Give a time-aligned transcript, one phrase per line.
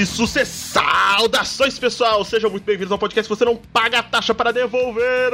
[0.00, 0.72] Sucesso e sucesso!
[0.72, 2.24] Saudações, pessoal!
[2.24, 5.32] Sejam muito bem-vindos ao podcast que você não paga a taxa para devolver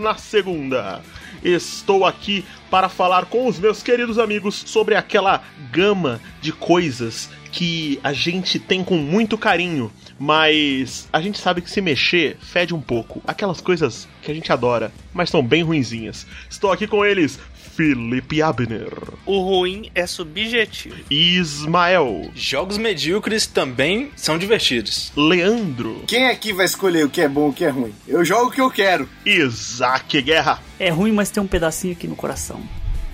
[0.00, 1.02] na segunda.
[1.42, 8.00] Estou aqui para falar com os meus queridos amigos sobre aquela gama de coisas que
[8.02, 12.80] a gente tem com muito carinho, mas a gente sabe que se mexer fede um
[12.80, 13.22] pouco.
[13.26, 16.26] Aquelas coisas que a gente adora, mas são bem ruinzinhas.
[16.48, 17.38] Estou aqui com eles,
[17.76, 18.92] Felipe Abner.
[19.26, 20.94] O ruim é subjetivo.
[21.10, 22.30] Ismael.
[22.34, 25.12] Jogos medíocres também são divertidos.
[25.16, 26.04] Leandro.
[26.06, 27.92] Quem aqui vai escolher o que é bom e o que é ruim?
[28.06, 29.08] Eu jogo o que eu quero.
[29.26, 30.62] Isaac Guerra.
[30.78, 32.62] É ruim, mas tem um pedacinho aqui no coração.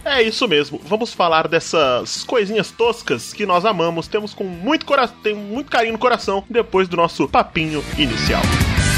[0.05, 0.81] É isso mesmo.
[0.85, 5.93] Vamos falar dessas coisinhas toscas que nós amamos, temos com muito coração, tem muito carinho
[5.95, 8.43] no coração depois do nosso papinho inicial.
[8.43, 8.90] It's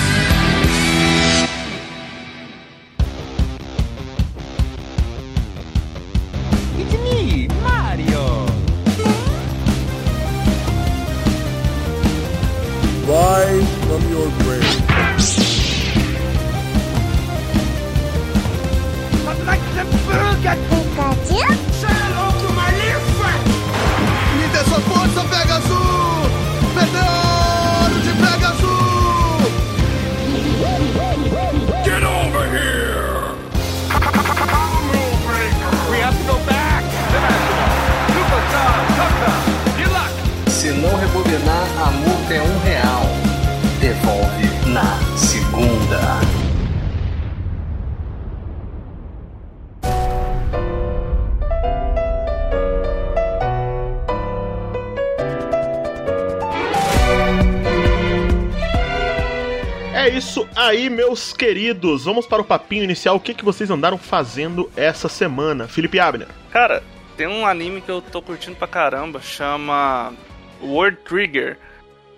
[60.02, 62.06] É isso aí, meus queridos.
[62.06, 63.14] Vamos para o papinho inicial.
[63.14, 65.68] O que, que vocês andaram fazendo essa semana?
[65.68, 66.26] Felipe Abner.
[66.50, 66.82] Cara,
[67.16, 70.12] tem um anime que eu tô curtindo pra caramba, chama
[70.60, 71.56] World Trigger.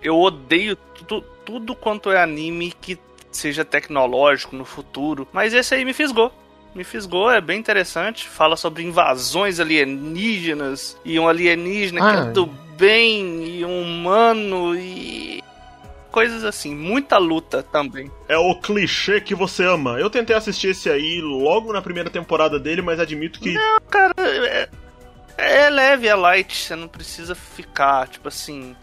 [0.01, 2.97] Eu odeio tudo, tudo quanto é anime que
[3.31, 6.31] seja tecnológico no futuro, mas esse aí me fisgou.
[6.73, 8.27] Me fisgou, é bem interessante.
[8.27, 12.21] Fala sobre invasões alienígenas e um alienígena que Ah.
[12.21, 15.43] é do bem e um humano e
[16.15, 16.73] coisas assim.
[16.73, 18.09] Muita luta também.
[18.29, 19.99] É o clichê que você ama.
[19.99, 23.53] Eu tentei assistir esse aí logo na primeira temporada dele, mas admito que.
[23.53, 24.69] Não, cara, é,
[25.37, 26.55] é leve, é light.
[26.55, 28.73] Você não precisa ficar, tipo assim,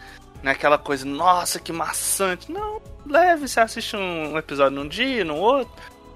[0.43, 2.51] naquela coisa, nossa, que maçante.
[2.51, 3.47] Não, leve.
[3.47, 5.73] Você assiste um episódio num dia, no outro.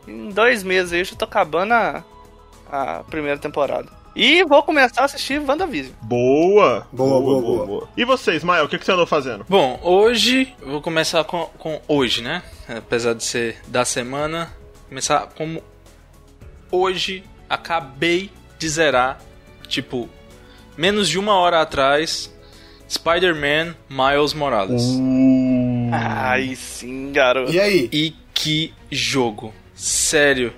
[0.08, 2.04] Em dois meses aí eu já tô acabando a,
[2.72, 3.90] a primeira temporada.
[4.18, 5.94] E vou começar a assistir WandaVision.
[6.02, 6.88] Boa!
[6.92, 7.90] Boa, boa, boa.
[7.96, 9.46] E você, Ismael, o que, que você andou fazendo?
[9.48, 12.42] Bom, hoje, eu vou começar com, com hoje, né?
[12.68, 14.52] Apesar de ser da semana,
[14.90, 15.62] começar como
[16.72, 19.22] hoje acabei de zerar,
[19.68, 20.10] tipo,
[20.76, 22.34] menos de uma hora atrás,
[22.90, 24.82] Spider-Man Miles Morales.
[25.92, 27.52] Ai, sim, garoto.
[27.54, 27.88] E aí?
[27.94, 29.54] E que jogo!
[29.76, 30.52] Sério,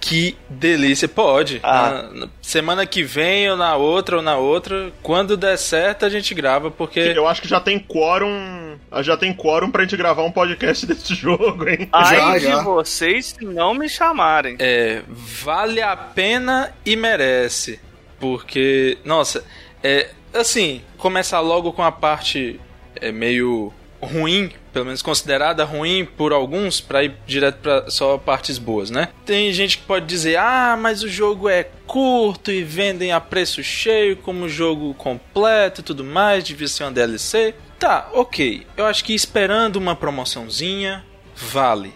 [0.00, 1.06] que delícia!
[1.06, 1.60] Pode.
[1.62, 2.08] Ah.
[2.12, 4.90] Na- na semana que vem, ou na outra, ou na outra.
[5.02, 6.98] Quando der certo, a gente grava, porque.
[7.00, 8.76] Eu acho que já tem quórum.
[9.02, 11.88] Já tem quórum pra gente gravar um podcast desse jogo, hein?
[11.92, 12.62] Ai Já, de já.
[12.62, 14.56] vocês se não me chamarem.
[14.58, 17.78] É, vale a pena e merece.
[18.18, 19.44] Porque, nossa,
[19.82, 22.60] é assim, começar logo com a parte
[23.00, 28.58] é, meio ruim, pelo menos considerada ruim por alguns, pra ir direto pra só partes
[28.58, 29.08] boas, né?
[29.24, 33.62] Tem gente que pode dizer: "Ah, mas o jogo é curto e vendem a preço
[33.62, 37.54] cheio como jogo completo e tudo mais, devia ser uma DLC".
[37.78, 38.66] Tá, OK.
[38.76, 41.92] Eu acho que esperando uma promoçãozinha vale.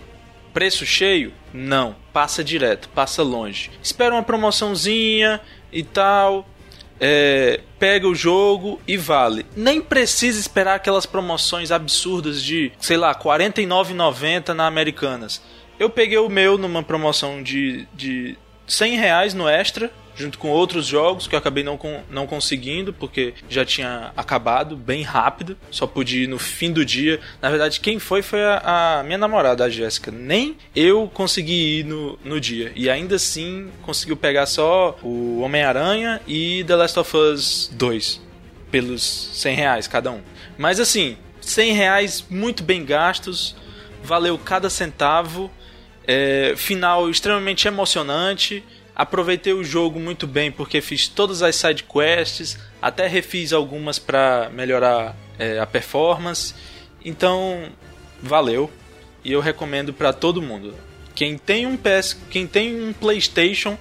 [0.52, 1.32] Preço cheio?
[1.52, 1.96] Não.
[2.12, 3.70] Passa direto, passa longe.
[3.82, 5.40] Espera uma promoçãozinha
[5.72, 6.48] e tal.
[7.00, 9.44] É, pega o jogo e vale.
[9.56, 15.42] Nem precisa esperar aquelas promoções absurdas de, sei lá, R$ 49,90 na Americanas.
[15.78, 18.36] Eu peguei o meu numa promoção de, de
[18.66, 21.78] 100 reais no Extra, junto com outros jogos que eu acabei não,
[22.10, 27.20] não conseguindo, porque já tinha acabado bem rápido, só pude ir no fim do dia.
[27.40, 30.10] Na verdade, quem foi foi a, a minha namorada, a Jéssica.
[30.10, 32.72] Nem eu consegui ir no, no dia.
[32.74, 38.20] E ainda assim conseguiu pegar só o Homem-Aranha e The Last of Us 2
[38.70, 39.02] pelos
[39.34, 40.20] 100 reais cada um.
[40.58, 43.54] Mas assim, 100 reais muito bem gastos,
[44.02, 45.50] valeu cada centavo.
[46.06, 48.62] É, final extremamente emocionante.
[48.94, 54.50] Aproveitei o jogo muito bem porque fiz todas as side quests, até refiz algumas para
[54.52, 56.54] melhorar é, a performance.
[57.04, 57.70] Então,
[58.22, 58.70] valeu
[59.24, 60.74] e eu recomendo para todo mundo.
[61.14, 63.76] Quem tem um PS, quem tem um PlayStation,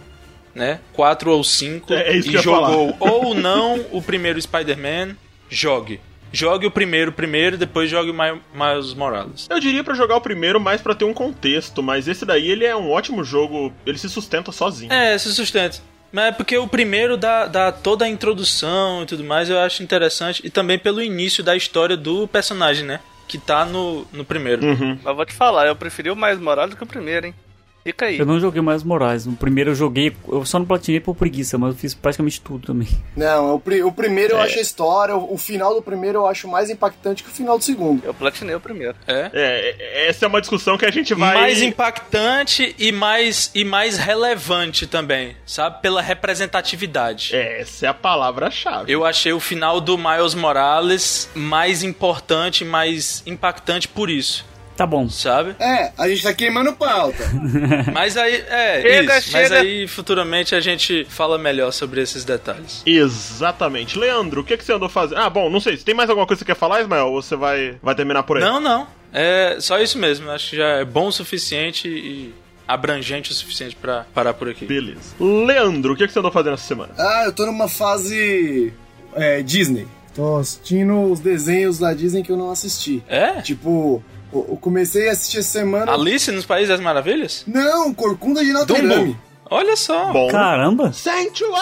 [0.53, 5.15] né, 4 ou 5 É que e jogou ou não o primeiro Spider-Man,
[5.49, 5.99] jogue.
[6.33, 9.47] Jogue o primeiro primeiro, depois jogue o Mi- Miles Morales.
[9.49, 12.65] Eu diria pra jogar o primeiro mais pra ter um contexto, mas esse daí ele
[12.65, 14.91] é um ótimo jogo, ele se sustenta sozinho.
[14.91, 15.77] É, se sustenta.
[16.11, 19.81] Mas é porque o primeiro dá, dá toda a introdução e tudo mais, eu acho
[19.81, 20.41] interessante.
[20.45, 22.99] E também pelo início da história do personagem, né?
[23.27, 24.63] Que tá no, no primeiro.
[24.65, 24.99] Uhum.
[25.03, 27.35] Mas vou te falar, eu preferi o mais Morales do que o primeiro, hein?
[27.83, 28.17] Fica aí.
[28.17, 29.25] Eu não joguei mais Moraes.
[29.25, 32.67] No primeiro eu joguei, eu só não platinei por preguiça, mas eu fiz praticamente tudo
[32.67, 32.87] também.
[33.15, 34.43] Não, o, pri- o primeiro eu É.
[34.43, 37.57] acho a história, o, o final do primeiro eu acho mais impactante que o final
[37.57, 38.01] do segundo.
[38.05, 38.95] Eu platinei o primeiro.
[39.05, 39.29] É.
[39.33, 41.33] É, essa é uma discussão que a gente vai.
[41.35, 45.81] Mais impactante e mais, e mais relevante também, sabe?
[45.81, 47.35] Pela representatividade.
[47.35, 48.91] Essa é a palavra-chave.
[48.91, 54.45] Eu achei o final do Miles Morales mais importante, mais impactante por isso,
[54.75, 55.07] Tá bom.
[55.09, 55.55] sabe?
[55.59, 57.23] É, a gente tá queimando pauta.
[57.93, 59.31] Mas aí, é, Chega, isso.
[59.31, 59.61] Mas chega.
[59.61, 62.81] aí futuramente a gente fala melhor sobre esses detalhes.
[62.85, 63.97] Exatamente.
[63.97, 65.19] Leandro, o que, que você andou fazendo?
[65.19, 65.77] Ah, bom, não sei.
[65.77, 67.07] Se tem mais alguma coisa que você quer falar, Ismael?
[67.07, 68.43] Ou você vai, vai terminar por aí?
[68.43, 68.87] Não, não.
[69.13, 70.29] É só isso mesmo.
[70.31, 72.33] Acho que já é bom o suficiente e
[72.67, 74.65] abrangente o suficiente pra parar por aqui.
[74.65, 75.13] Beleza.
[75.19, 76.93] Leandro, o que, que você andou fazendo essa semana?
[76.97, 78.73] Ah, eu tô numa fase
[79.13, 79.87] é, Disney.
[80.15, 83.03] Tô assistindo os desenhos da Disney que eu não assisti.
[83.07, 83.41] É?
[83.41, 85.91] Tipo, eu comecei a assistir essa semana.
[85.91, 87.43] Alice nos Países das Maravilhas?
[87.47, 88.93] Não, Corcunda de Notre Dumbo.
[88.93, 89.17] Dame.
[89.49, 90.11] Olha só.
[90.11, 90.29] Bom.
[90.29, 90.91] Caramba!
[90.91, 91.53] Sanctuary!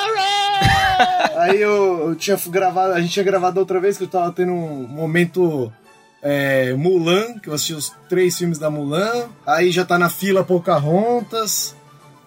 [1.36, 4.54] Aí eu, eu tinha gravado, a gente tinha gravado outra vez que eu tava tendo
[4.54, 5.72] um momento
[6.22, 9.26] é, Mulan, que eu assisti os três filmes da Mulan.
[9.46, 11.76] Aí já tá na fila Pocahontas.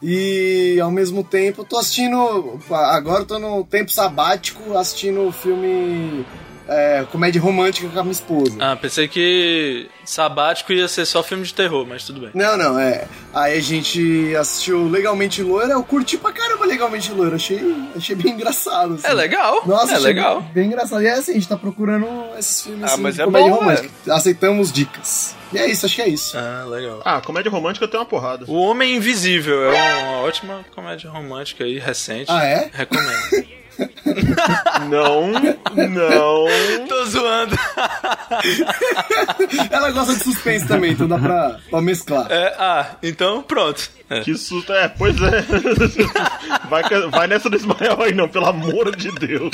[0.02, 2.61] E ao mesmo tempo eu tô assistindo.
[2.70, 6.26] Agora eu tô no tempo sabático assistindo o filme
[6.69, 8.56] é, comédia romântica com a minha esposa.
[8.58, 12.31] Ah, pensei que sabático ia ser só filme de terror, mas tudo bem.
[12.34, 13.06] Não, não, é.
[13.32, 17.61] Aí a gente assistiu Legalmente Loira, eu curti pra caramba Legalmente Loira, achei,
[17.96, 18.94] achei bem engraçado.
[18.94, 19.06] assim.
[19.06, 19.62] É legal.
[19.66, 20.40] Nossa, é achei legal.
[20.40, 21.02] Bem, bem engraçado.
[21.02, 22.06] E é assim, a gente tá procurando
[22.38, 23.90] esses filmes Ah, assim, mas de é comédia bom, romântica.
[24.11, 25.34] Aceitamos dicas.
[25.52, 26.37] E é isso, acho que é isso.
[26.37, 27.00] Ah, legal.
[27.05, 28.44] ah, comédia romântica tem uma porrada.
[28.49, 32.31] O Homem Invisível é uma ótima comédia romântica aí, recente.
[32.31, 32.70] Ah, é?
[32.72, 33.55] Recomendo.
[34.88, 36.87] Não, não.
[36.87, 37.56] Tô zoando.
[39.71, 42.26] Ela gosta de suspense também, então dá pra, pra mesclar.
[42.31, 43.91] É, ah, então pronto.
[44.11, 44.21] É.
[44.21, 44.73] Que susto.
[44.73, 45.43] É, pois é.
[46.69, 49.50] Vai, vai nessa do Ismael aí, não, pelo amor de Deus.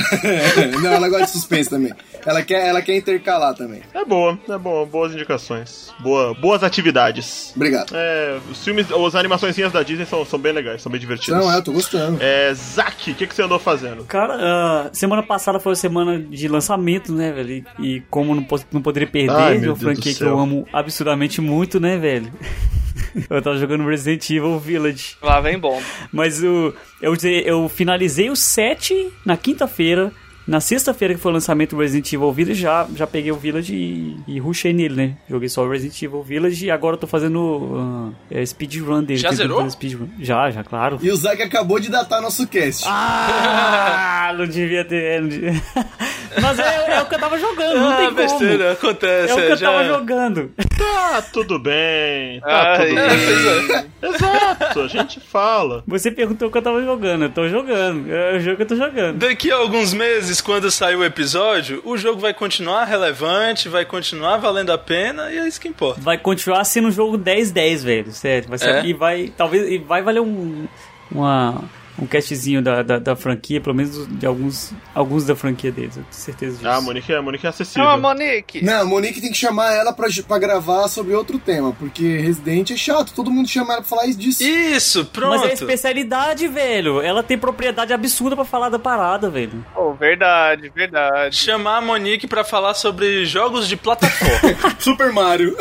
[0.83, 1.93] Não, ela gosta de suspense também.
[2.25, 3.83] Ela quer, ela quer intercalar também.
[3.93, 4.87] É boa, é boa.
[4.87, 5.93] Boas indicações.
[5.99, 7.53] Boa, boas atividades.
[7.55, 7.93] Obrigado.
[7.95, 11.41] É, os filmes, as animaçõezinhas da Disney são, são bem legais, são bem divertidas.
[11.41, 12.23] Não, é, eu tô gostando.
[12.23, 14.05] É, Zack, o que, que você andou fazendo?
[14.11, 17.65] Cara, ah, semana passada foi a semana de lançamento, né, velho?
[17.79, 20.67] E, e como não, po- não poderia perder, Ai, meu uma franquia que eu amo
[20.73, 22.31] absurdamente muito, né, velho?
[23.31, 25.17] eu tava jogando Resident Evil Village.
[25.23, 25.81] Lá vem bom.
[26.13, 27.15] Mas o, eu,
[27.45, 30.13] eu finalizei o 7 na quinta-feira.
[30.47, 33.75] Na sexta-feira que foi o lançamento do Resident Evil Village, já, já peguei o Village
[33.75, 35.17] e, e rushei nele, né?
[35.29, 39.21] Joguei só o Resident Evil Village e agora eu tô fazendo ah, é, speedrun dele.
[39.21, 39.69] Já zerou?
[39.71, 40.09] speedrun.
[40.19, 40.99] Já, já, claro.
[41.03, 42.85] E o Zack acabou de datar nosso cast.
[42.89, 45.21] Ah, não devia ter.
[45.21, 45.53] Não devia...
[46.41, 48.17] Mas é, é o que eu tava jogando, não tem ah, como.
[48.17, 49.31] besteira, acontece.
[49.31, 49.71] É o que eu já...
[49.71, 50.51] tava jogando.
[50.81, 53.77] Tá tudo bem, tá Ai, tudo É, bem.
[54.03, 54.09] é.
[54.09, 55.85] Exato, a gente fala.
[55.87, 57.25] Você perguntou o que eu tava jogando.
[57.25, 58.11] Eu tô jogando.
[58.11, 59.19] É o jogo que eu tô jogando.
[59.19, 64.39] Daqui a alguns meses, quando sair o episódio, o jogo vai continuar relevante, vai continuar
[64.39, 66.01] valendo a pena e é isso que importa.
[66.01, 68.13] Vai continuar sendo um jogo 10-10, velho.
[68.13, 68.49] Sério.
[68.49, 68.87] Vai ser, É?
[68.87, 69.33] E vai.
[69.37, 69.69] Talvez.
[69.71, 70.67] E vai valer um.
[71.11, 71.63] Uma.
[72.01, 76.03] Um castzinho da, da, da franquia, pelo menos de alguns, alguns da franquia deles, eu
[76.03, 76.69] tenho certeza disso.
[76.69, 77.83] Ah, a Monique, a Monique é acessível.
[77.85, 78.65] Chama a Monique.
[78.65, 82.71] Não, a Monique tem que chamar ela pra, pra gravar sobre outro tema, porque Resident
[82.71, 84.43] é chato, todo mundo chama ela pra falar disso.
[84.43, 85.41] Isso, pronto.
[85.41, 87.01] Mas é especialidade, velho.
[87.03, 89.65] Ela tem propriedade absurda pra falar da parada, velho.
[89.77, 91.37] Oh, verdade, verdade.
[91.37, 94.57] Chamar a Monique pra falar sobre jogos de plataforma.
[94.81, 95.57] Super Mario.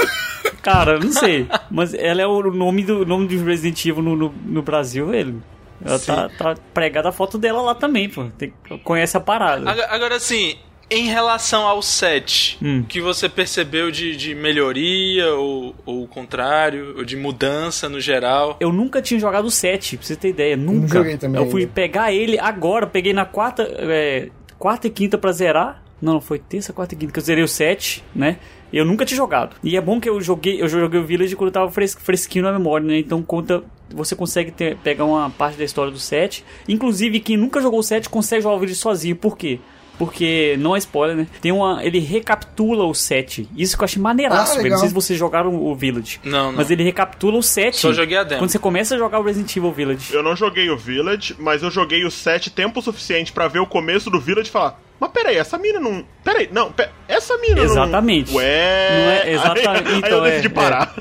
[0.62, 1.48] Cara, eu não sei.
[1.70, 5.42] mas ela é o nome do nome do Resident Evil no, no, no Brasil, velho.
[5.84, 8.26] Ela tá, tá pregada a foto dela lá também, pô.
[8.38, 9.70] Tem, conhece a parada.
[9.70, 10.56] agora, agora, assim,
[10.92, 12.82] em relação ao set, Hum.
[12.82, 18.00] o que você percebeu de, de melhoria ou, ou o contrário, ou de mudança no
[18.02, 18.58] geral?
[18.60, 20.58] Eu nunca tinha jogado o 7, pra você ter ideia.
[20.58, 20.98] Nunca.
[20.98, 21.74] joguei também Eu fui ainda.
[21.74, 25.84] pegar ele agora, peguei na quarta, é, quarta e quinta pra zerar.
[26.02, 28.38] Não, foi terça, quarta e quinta que eu zerei o 7, né?
[28.72, 29.56] E eu nunca tinha jogado.
[29.64, 32.44] E é bom que eu joguei, eu joguei o Village quando eu tava fres- fresquinho
[32.46, 33.00] na memória, né?
[33.00, 36.44] Então conta, você consegue ter- pegar uma parte da história do 7.
[36.68, 39.16] Inclusive, quem nunca jogou o 7 consegue jogar o Village sozinho.
[39.16, 39.60] Por quê?
[39.98, 41.28] Porque, não é spoiler, né?
[41.42, 41.84] Tem uma.
[41.84, 43.50] Ele recapitula o 7.
[43.58, 44.64] Isso que eu achei maneiraço, Ah.
[44.64, 46.22] Não sei se vocês jogaram o Village.
[46.24, 46.54] Não, não.
[46.54, 47.76] Mas ele recapitula o 7.
[47.76, 48.40] Só joguei a demo.
[48.40, 50.14] Quando você começa a jogar o Resident Evil Village.
[50.14, 53.66] Eu não joguei o Village, mas eu joguei o 7 tempo suficiente pra ver o
[53.68, 56.04] começo do Village e falar: Mas peraí, essa mina não.
[56.24, 57.56] Peraí, não, pe- essa mina.
[57.56, 58.36] não- Exatamente.
[58.36, 58.90] Ué.
[58.92, 60.94] Não é- exatamente, Aí, aí então, eu é, parar.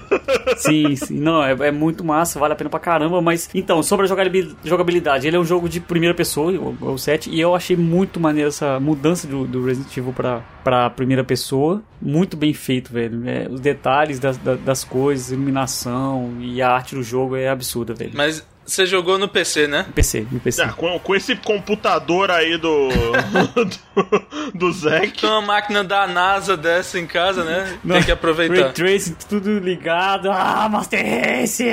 [0.57, 1.19] Sim, sim.
[1.19, 3.21] Não, é, é muito massa, vale a pena pra caramba.
[3.21, 6.99] Mas, então, sobre a jogabil- jogabilidade, ele é um jogo de primeira pessoa, o, o
[6.99, 11.25] 7, e eu achei muito maneiro essa mudança do, do Resident Evil pra, pra primeira
[11.25, 11.83] pessoa.
[12.01, 13.29] Muito bem feito, velho.
[13.29, 17.95] É, os detalhes das, da- das coisas, iluminação e a arte do jogo é absurda,
[17.95, 18.13] velho.
[18.15, 19.85] Mas você jogou no PC, né?
[19.87, 20.63] No PC, no PC.
[20.63, 22.89] Ah, com, com esse computador aí do.
[23.57, 25.21] do, do Zack.
[25.21, 27.79] Tem uma máquina da NASA dessa em casa, né?
[27.83, 28.73] Não, Tem que Ray aproveitar.
[28.73, 30.31] Tracing, tudo ligado.
[30.31, 31.65] Ah, Master Race!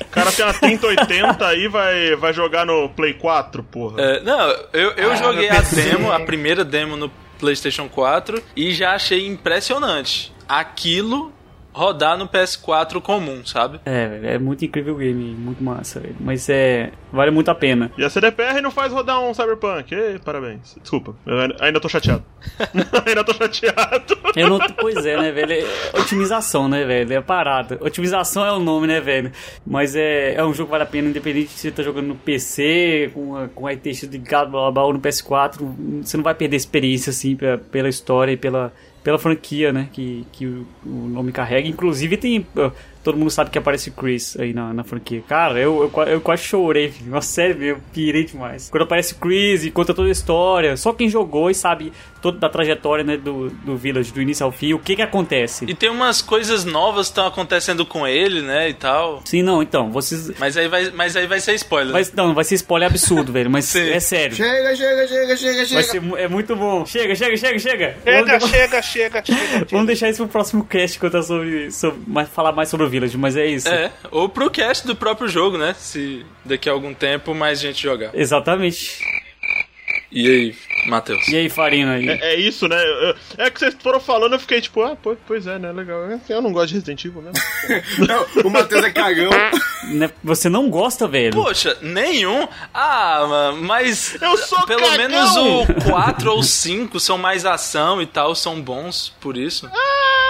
[0.00, 4.00] O cara tem uma 3080 aí vai vai jogar no Play 4, porra.
[4.00, 8.72] É, não, eu, eu Ah, joguei a demo, a primeira demo no PlayStation 4 e
[8.72, 10.32] já achei impressionante.
[10.48, 11.32] Aquilo
[11.76, 13.78] rodar no PS4 comum, sabe?
[13.84, 16.16] É, velho, é muito incrível o game, muito massa, velho.
[16.18, 16.90] Mas é.
[17.12, 17.92] Vale muito a pena.
[17.98, 19.94] E a CDPR não faz rodar um Cyberpunk.
[19.94, 20.76] Ei, parabéns.
[20.80, 22.24] Desculpa, eu ainda- tô chateado.
[23.06, 24.18] ainda tô chateado.
[24.34, 24.58] Eu não.
[24.80, 25.52] Pois é, né, velho?
[25.52, 27.12] É otimização, né, velho?
[27.12, 27.78] É parada.
[27.82, 29.30] Otimização é o nome, né, velho?
[29.66, 32.14] Mas é, é um jogo que vale a pena, independente se você tá jogando no
[32.16, 35.58] PC, com a, com a RTX ligado, blá, blá, blá, ou no PS4.
[36.02, 38.72] Você não vai perder experiência, assim, pela, pela história e pela,
[39.06, 39.88] pela franquia, né?
[39.92, 41.68] Que, que o, o nome carrega.
[41.68, 42.44] Inclusive tem.
[43.06, 45.22] Todo mundo sabe que aparece o Chris aí na, na franquia.
[45.28, 47.08] Cara, eu, eu, eu quase chorei, filho.
[47.14, 48.68] Nossa, sério, eu pirei demais.
[48.68, 52.44] Quando aparece o Chris e conta toda a história, só quem jogou e sabe toda
[52.44, 55.64] a trajetória né, do, do Village, do início ao fim, o que que acontece.
[55.68, 59.22] E tem umas coisas novas que estão acontecendo com ele, né, e tal.
[59.24, 60.32] Sim, não, então, vocês.
[60.36, 61.92] Mas aí vai, mas aí vai ser spoiler.
[61.92, 63.48] Mas não, vai ser spoiler absurdo, velho.
[63.48, 63.90] Mas Sim.
[63.90, 64.34] é sério.
[64.34, 65.82] Chega, chega, chega, chega, Vai chega.
[65.84, 66.84] ser, é muito bom.
[66.84, 67.96] Chega, chega, chega, chega.
[68.02, 69.66] Chega, Vamos- chega, chega, chega.
[69.70, 72.00] Vamos deixar isso pro próximo cast contar sobre, sobre
[72.32, 73.68] falar mais sobre o Village, mas é isso.
[73.68, 75.74] É, ou pro cast do próprio jogo, né?
[75.78, 78.10] Se daqui a algum tempo mais gente jogar.
[78.14, 78.98] Exatamente.
[80.10, 80.54] E aí,
[80.88, 81.26] Matheus?
[81.28, 82.08] E aí, Farina aí?
[82.08, 82.76] É, é isso, né?
[83.36, 85.72] É que vocês foram falando, eu fiquei tipo, ah, pois, pois é, né?
[85.72, 86.00] Legal.
[86.28, 87.36] Eu não gosto de Resident Evil mesmo.
[88.06, 89.30] Não, o Matheus é cagão.
[89.88, 91.32] Né, Você não gosta, velho?
[91.32, 92.48] Poxa, nenhum?
[92.72, 94.16] Ah, ma- mas.
[94.22, 94.96] Eu sou Pelo cagão!
[94.96, 99.68] menos o 4 ou 5 são mais ação e tal, são bons por isso.
[99.72, 100.25] Ah,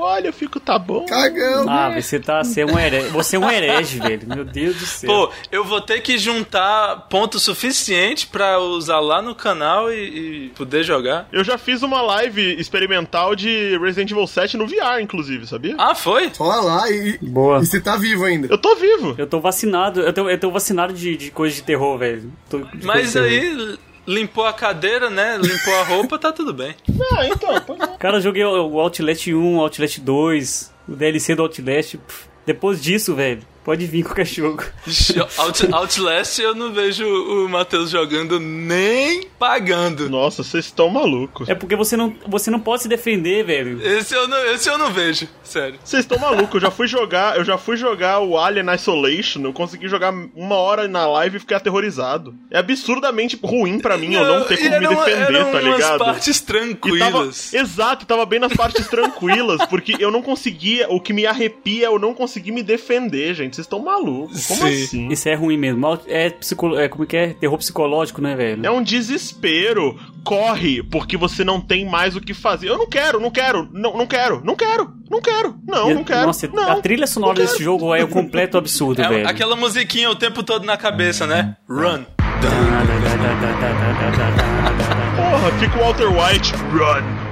[0.00, 1.06] olho, eu fico, tá bom.
[1.06, 1.68] Cagão.
[1.68, 2.42] Ah, você tá.
[2.42, 3.08] Você é um herege.
[3.08, 4.28] Você é um herege, velho.
[4.28, 5.10] Meu Deus do céu.
[5.10, 10.48] Pô, eu vou ter que juntar ponto suficiente pra usar lá no canal e, e
[10.50, 11.28] poder jogar.
[11.32, 15.74] Eu já fiz uma live experimental de Resident Evil 7 no VR, inclusive, sabia?
[15.78, 16.30] Ah, foi?
[16.38, 17.58] Olha lá, e, Boa.
[17.58, 18.48] e você tá vivo ainda.
[18.50, 19.14] Eu tô vivo.
[19.18, 20.00] Eu tô vacinado.
[20.00, 22.32] Eu tô, eu tô vacinado de, de coisa de terror, velho.
[22.82, 23.78] Mas de terror.
[24.06, 25.38] Limpou a cadeira, né?
[25.40, 26.74] Limpou a roupa, tá tudo bem.
[27.12, 27.86] Ah, então, pois é.
[27.98, 31.96] Cara, eu joguei o o Outlast 1, o Outlast 2, o DLC do Outlast.
[31.98, 34.64] pff, Depois disso, velho, pode vir qualquer jogo.
[35.38, 40.08] Out, Outlast eu não vejo o Matheus jogando nem pagando.
[40.08, 41.48] Nossa, vocês estão malucos.
[41.48, 43.80] É porque você não, você não pode se defender, velho.
[43.84, 45.78] Esse eu não, esse eu não vejo, sério.
[45.82, 49.52] Vocês estão malucos, eu já fui jogar, eu já fui jogar o Alien Isolation, eu
[49.52, 52.34] consegui jogar uma hora na live e fiquei aterrorizado.
[52.50, 55.98] É absurdamente ruim pra mim eu não ter como me defender, eram tá umas ligado?
[55.98, 57.54] partes E tava, tranquilas.
[57.54, 61.88] exato, tava bem nas partes tranquilas, porque eu não conseguia, o que me arrepia é
[61.88, 63.49] eu não conseguir me defender, gente.
[63.56, 64.46] Vocês estão malucos.
[64.46, 64.84] Como Sim.
[64.84, 65.08] assim?
[65.08, 65.98] Isso é ruim mesmo.
[66.06, 67.28] É, psico, é como que é?
[67.34, 68.64] Terror psicológico, né, velho?
[68.64, 69.98] É um desespero.
[70.24, 72.68] Corre, porque você não tem mais o que fazer.
[72.68, 76.04] Eu não quero, não quero, não, não quero, não quero, não quero, não, E- não
[76.04, 76.26] quero.
[76.26, 77.64] Nossa, não, a trilha sonora não desse quero.
[77.64, 79.28] jogo é um completo absurdo, É velho.
[79.28, 81.56] aquela musiquinha o tempo todo na cabeça, né?
[81.68, 82.04] Run.
[85.16, 86.52] Porra, fica o Walter White.
[86.72, 87.29] Run.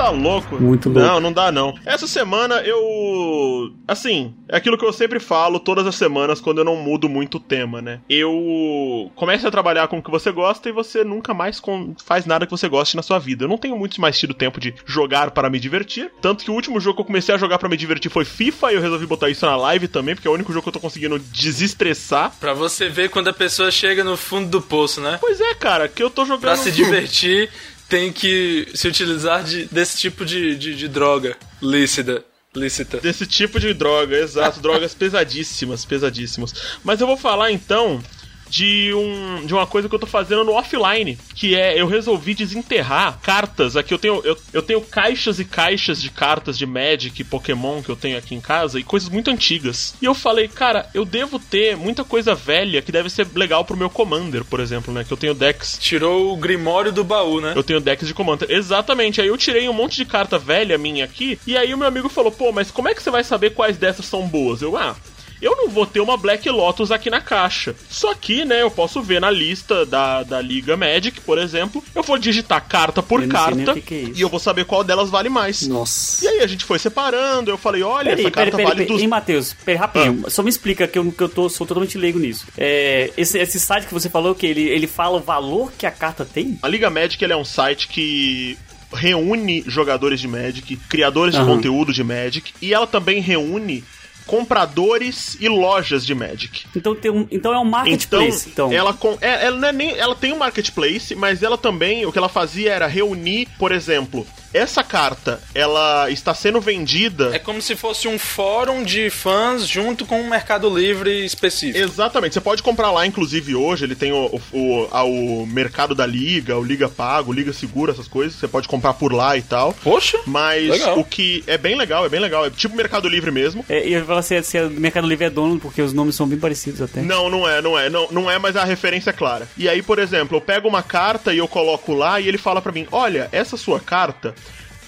[0.00, 0.56] Tá louco?
[0.60, 1.06] Muito louco.
[1.06, 1.74] Não, não dá não.
[1.84, 3.70] Essa semana eu.
[3.86, 7.36] Assim, é aquilo que eu sempre falo todas as semanas quando eu não mudo muito
[7.36, 8.00] o tema, né?
[8.08, 12.24] Eu começo a trabalhar com o que você gosta e você nunca mais com- faz
[12.24, 13.44] nada que você goste na sua vida.
[13.44, 16.10] Eu não tenho muito mais tido tempo de jogar para me divertir.
[16.22, 18.72] Tanto que o último jogo que eu comecei a jogar para me divertir foi FIFA
[18.72, 20.72] e eu resolvi botar isso na live também, porque é o único jogo que eu
[20.72, 22.32] tô conseguindo desestressar.
[22.40, 25.18] Pra você ver quando a pessoa chega no fundo do poço, né?
[25.20, 26.40] Pois é, cara, que eu tô jogando.
[26.40, 27.50] Pra se divertir,
[27.90, 32.24] tem que se utilizar de- desse tipo de, de, de droga lícita.
[32.54, 32.98] Lícita.
[32.98, 34.60] Desse tipo de droga, exato.
[34.60, 36.54] drogas pesadíssimas, pesadíssimas.
[36.82, 38.02] Mas eu vou falar então
[38.50, 42.34] de, um, de uma coisa que eu tô fazendo no offline, que é eu resolvi
[42.34, 43.76] desenterrar cartas.
[43.76, 47.80] Aqui eu tenho, eu, eu tenho caixas e caixas de cartas de Magic e Pokémon
[47.80, 49.94] que eu tenho aqui em casa e coisas muito antigas.
[50.02, 53.76] E eu falei, cara, eu devo ter muita coisa velha que deve ser legal pro
[53.76, 55.04] meu Commander, por exemplo, né?
[55.04, 57.52] Que eu tenho decks Tirou o Grimório do baú, né?
[57.54, 58.50] eu tenho decks de Commander.
[58.50, 59.20] Exatamente.
[59.20, 61.38] Aí eu tirei um monte de carta velha minha aqui.
[61.46, 63.76] E aí o meu amigo falou: pô, mas como é que você vai saber quais
[63.76, 64.62] dessas são boas?
[64.62, 64.96] Eu, ah.
[65.40, 67.74] Eu não vou ter uma Black Lotus aqui na caixa.
[67.88, 72.02] Só que, né, eu posso ver na lista da, da Liga Magic, por exemplo, eu
[72.02, 75.28] vou digitar carta por carta que que é e eu vou saber qual delas vale
[75.28, 75.66] mais.
[75.66, 76.24] Nossa.
[76.24, 78.76] E aí a gente foi separando, eu falei, olha, Peraí, essa peraí, carta peraí, vale
[78.78, 78.92] peraí.
[78.92, 79.02] dos...
[79.02, 79.56] Hein, Matheus?
[79.64, 80.30] Peraí, rapidinho.
[80.30, 82.46] Só me explica que eu, que eu tô, sou totalmente leigo nisso.
[82.56, 85.90] É, esse, esse site que você falou, que ele, ele fala o valor que a
[85.90, 86.58] carta tem?
[86.62, 88.58] A Liga Magic ele é um site que
[88.92, 91.56] reúne jogadores de Magic, criadores de Aham.
[91.56, 93.84] conteúdo de Magic, e ela também reúne
[94.30, 96.64] compradores e lojas de Magic.
[96.76, 98.48] Então, tem um, então é um marketplace.
[98.48, 102.06] Então, ela, com, é, ela, não é nem, ela tem um marketplace, mas ela também,
[102.06, 107.30] o que ela fazia era reunir, por exemplo, essa carta, ela está sendo vendida.
[107.34, 111.78] É como se fosse um fórum de fãs junto com um Mercado Livre específico.
[111.78, 115.94] Exatamente, você pode comprar lá, inclusive hoje, ele tem o, o, o, a- o mercado
[115.94, 119.36] da Liga, o Liga Pago, o Liga Segura, essas coisas, você pode comprar por lá
[119.36, 119.72] e tal.
[119.82, 120.18] Poxa!
[120.26, 120.98] Mas Legal.
[120.98, 123.64] o que é bem legal, é bem legal, é tipo Mercado Livre mesmo.
[123.68, 126.26] é, eu ia falar se, se o Mercado Livre é dono, porque os nomes são
[126.26, 127.00] bem parecidos até.
[127.02, 129.48] Não, não é, não é, não, não é, mas a referência é clara.
[129.56, 132.60] E aí, por exemplo, eu pego uma carta e eu coloco lá e ele fala
[132.60, 134.34] pra mim: olha, essa sua carta,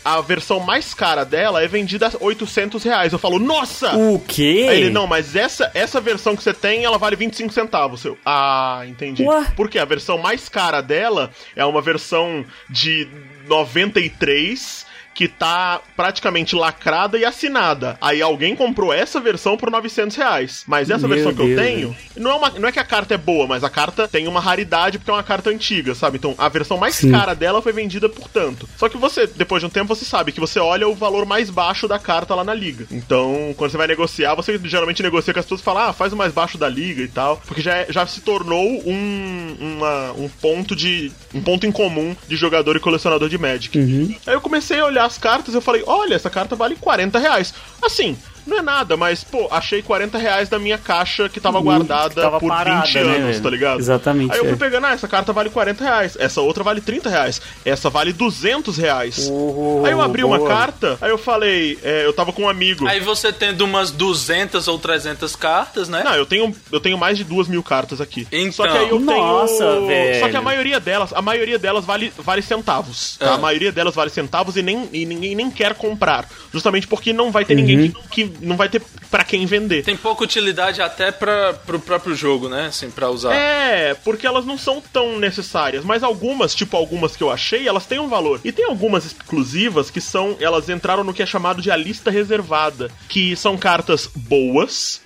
[0.04, 3.12] a versão mais cara dela é vendida a 800 reais.
[3.12, 3.96] Eu falo, nossa!
[3.96, 4.66] O quê?
[4.68, 8.04] Aí ele, não, mas essa, essa versão que você tem, ela vale 25 centavos.
[8.04, 9.22] Eu, ah, entendi.
[9.24, 9.52] Ué?
[9.56, 13.08] Porque a versão mais cara dela é uma versão de
[13.46, 14.81] 93
[15.14, 17.96] que tá praticamente lacrada e assinada.
[18.00, 20.64] Aí alguém comprou essa versão por 900 reais.
[20.66, 22.84] Mas essa Meu versão que eu Deus, tenho, não é, uma, não é que a
[22.84, 26.18] carta é boa, mas a carta tem uma raridade porque é uma carta antiga, sabe?
[26.18, 27.10] Então a versão mais Sim.
[27.12, 28.68] cara dela foi vendida por tanto.
[28.76, 31.50] Só que você, depois de um tempo, você sabe que você olha o valor mais
[31.50, 32.86] baixo da carta lá na liga.
[32.90, 36.12] Então, quando você vai negociar, você geralmente negocia com as pessoas e fala, ah, faz
[36.12, 37.40] o mais baixo da liga e tal.
[37.46, 41.12] Porque já, é- já se tornou um, uma- um ponto de.
[41.34, 43.78] um ponto em comum de jogador e colecionador de Magic.
[44.26, 47.54] Aí eu comecei a olhar as cartas eu falei, olha, essa carta vale 40 reais.
[47.82, 48.16] Assim.
[48.46, 52.10] Não é nada, mas, pô, achei 40 reais da minha caixa que tava Hum, guardada
[52.10, 53.78] que tava por parada, 20 né, anos, tá ligado?
[53.78, 54.48] Exatamente, Aí eu é.
[54.48, 58.12] fui pegando, ah, essa carta vale 40 reais, essa outra vale 30 reais, essa vale
[58.12, 59.28] 200 reais.
[59.30, 60.48] Oh, aí eu abri uma boa.
[60.48, 62.86] carta, aí eu falei, é, eu tava com um amigo.
[62.86, 66.02] Aí você tendo umas 200 ou 300 cartas, né?
[66.04, 68.26] Não, eu tenho, eu tenho mais de duas mil cartas aqui.
[68.32, 68.52] Então.
[68.52, 69.86] Só que aí eu Nossa, tenho.
[69.86, 70.20] velho.
[70.20, 73.16] Só que a maioria delas, a maioria delas vale, vale centavos.
[73.18, 73.30] tá?
[73.30, 73.34] Ah.
[73.34, 76.28] A maioria delas vale centavos e, nem, e ninguém nem quer comprar.
[76.52, 78.31] Justamente porque não vai ter ninguém que, que.
[78.40, 79.84] Não vai ter pra quem vender.
[79.84, 82.66] Tem pouca utilidade até para pro próprio jogo, né?
[82.66, 83.34] Assim, pra usar.
[83.34, 87.86] É, porque elas não são tão necessárias, mas algumas, tipo algumas que eu achei, elas
[87.86, 88.40] têm um valor.
[88.42, 92.10] E tem algumas exclusivas que são, elas entraram no que é chamado de a lista
[92.10, 95.01] reservada, que são cartas boas,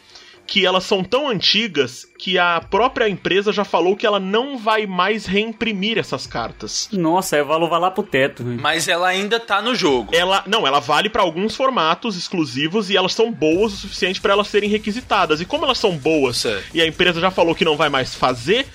[0.47, 4.87] que elas são tão antigas que a própria empresa já falou que ela não vai
[4.87, 6.89] mais reimprimir essas cartas.
[6.93, 8.45] Nossa, aí o valor vai lá pro teto.
[8.45, 8.61] velho.
[8.61, 10.15] Mas ela ainda tá no jogo.
[10.15, 14.33] Ela, não, ela vale pra alguns formatos exclusivos e elas são boas o suficiente pra
[14.33, 15.41] elas serem requisitadas.
[15.41, 16.65] E como elas são boas Certo.
[16.73, 18.67] e a empresa já falou que não vai mais fazer,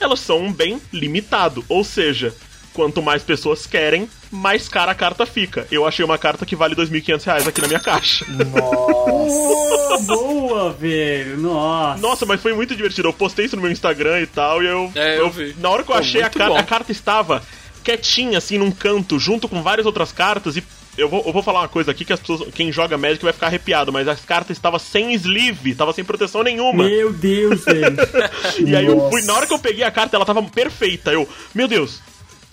[0.00, 1.64] elas são um bem limitado.
[1.68, 2.34] Ou seja,
[2.78, 5.66] quanto mais pessoas querem, mais cara a carta fica.
[5.68, 8.24] Eu achei uma carta que vale 2.500 reais aqui na minha caixa.
[8.30, 11.36] Boa, boa, velho.
[11.38, 12.00] Nossa.
[12.00, 13.08] Nossa, mas foi muito divertido.
[13.08, 14.92] Eu postei isso no meu Instagram e tal, e eu.
[14.94, 15.56] É, eu vi.
[15.58, 16.56] Na hora que eu Pô, achei a carta, bom.
[16.56, 17.42] a carta estava
[17.82, 20.62] quietinha, assim, num canto, junto com várias outras cartas, e.
[20.96, 23.32] Eu vou, eu vou falar uma coisa aqui que as pessoas, quem joga Magic vai
[23.32, 26.84] ficar arrepiado, mas as cartas estavam sem sleeve, tava sem proteção nenhuma.
[26.84, 27.96] Meu Deus, velho.
[28.66, 31.12] E aí eu fui, na hora que eu peguei a carta, ela tava perfeita.
[31.12, 32.00] Eu, meu Deus.